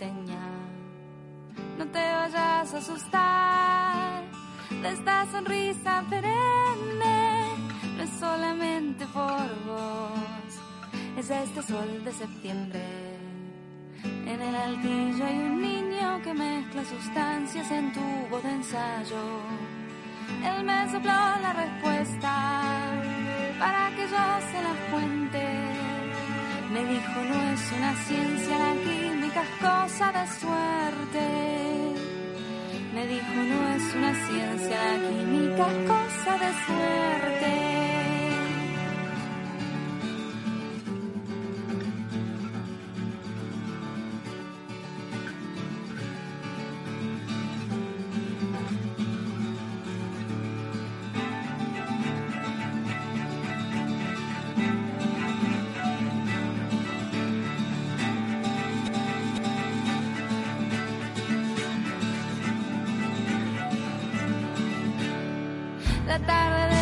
No 0.00 1.84
te 1.86 1.98
vayas 1.98 2.34
a 2.72 2.78
asustar 2.78 4.22
de 4.80 4.92
esta 4.92 5.26
sonrisa 5.32 6.04
perenne. 6.08 7.56
No 7.96 8.02
es 8.04 8.10
solamente 8.10 9.04
por 9.06 9.48
vos, 9.66 10.50
es 11.16 11.30
este 11.30 11.62
sol 11.62 12.04
de 12.04 12.12
septiembre. 12.12 12.84
En 14.04 14.40
el 14.40 14.54
altillo 14.54 15.24
hay 15.24 15.36
un 15.36 15.62
niño 15.62 16.22
que 16.22 16.32
mezcla 16.32 16.84
sustancias 16.84 17.68
en 17.72 17.92
tubo 17.92 18.38
de 18.40 18.50
ensayo. 18.50 19.24
Él 20.44 20.64
me 20.64 20.90
sopló 20.92 21.12
la 21.42 21.52
respuesta 21.54 22.32
para 23.58 23.90
que 23.96 24.02
yo 24.02 24.24
se 24.50 24.62
las 24.62 24.78
cuente. 24.92 25.44
Me 26.72 26.84
dijo 26.84 27.20
no 27.30 27.52
es 27.52 27.72
una 27.76 27.94
ciencia, 28.06 28.58
la 28.58 28.74
química 28.84 29.17
es 29.36 29.48
cosa 29.60 30.12
de 30.12 30.26
suerte. 30.40 31.26
Me 32.94 33.06
dijo 33.06 33.34
no 33.34 33.68
es 33.76 33.94
una 33.94 34.14
ciencia, 34.26 34.76
la 34.84 35.08
química 35.08 35.66
es 35.70 35.88
cosa 35.88 36.32
de 36.38 36.52
suerte. 36.66 37.97
La 66.08 66.18
tarde 66.20 66.77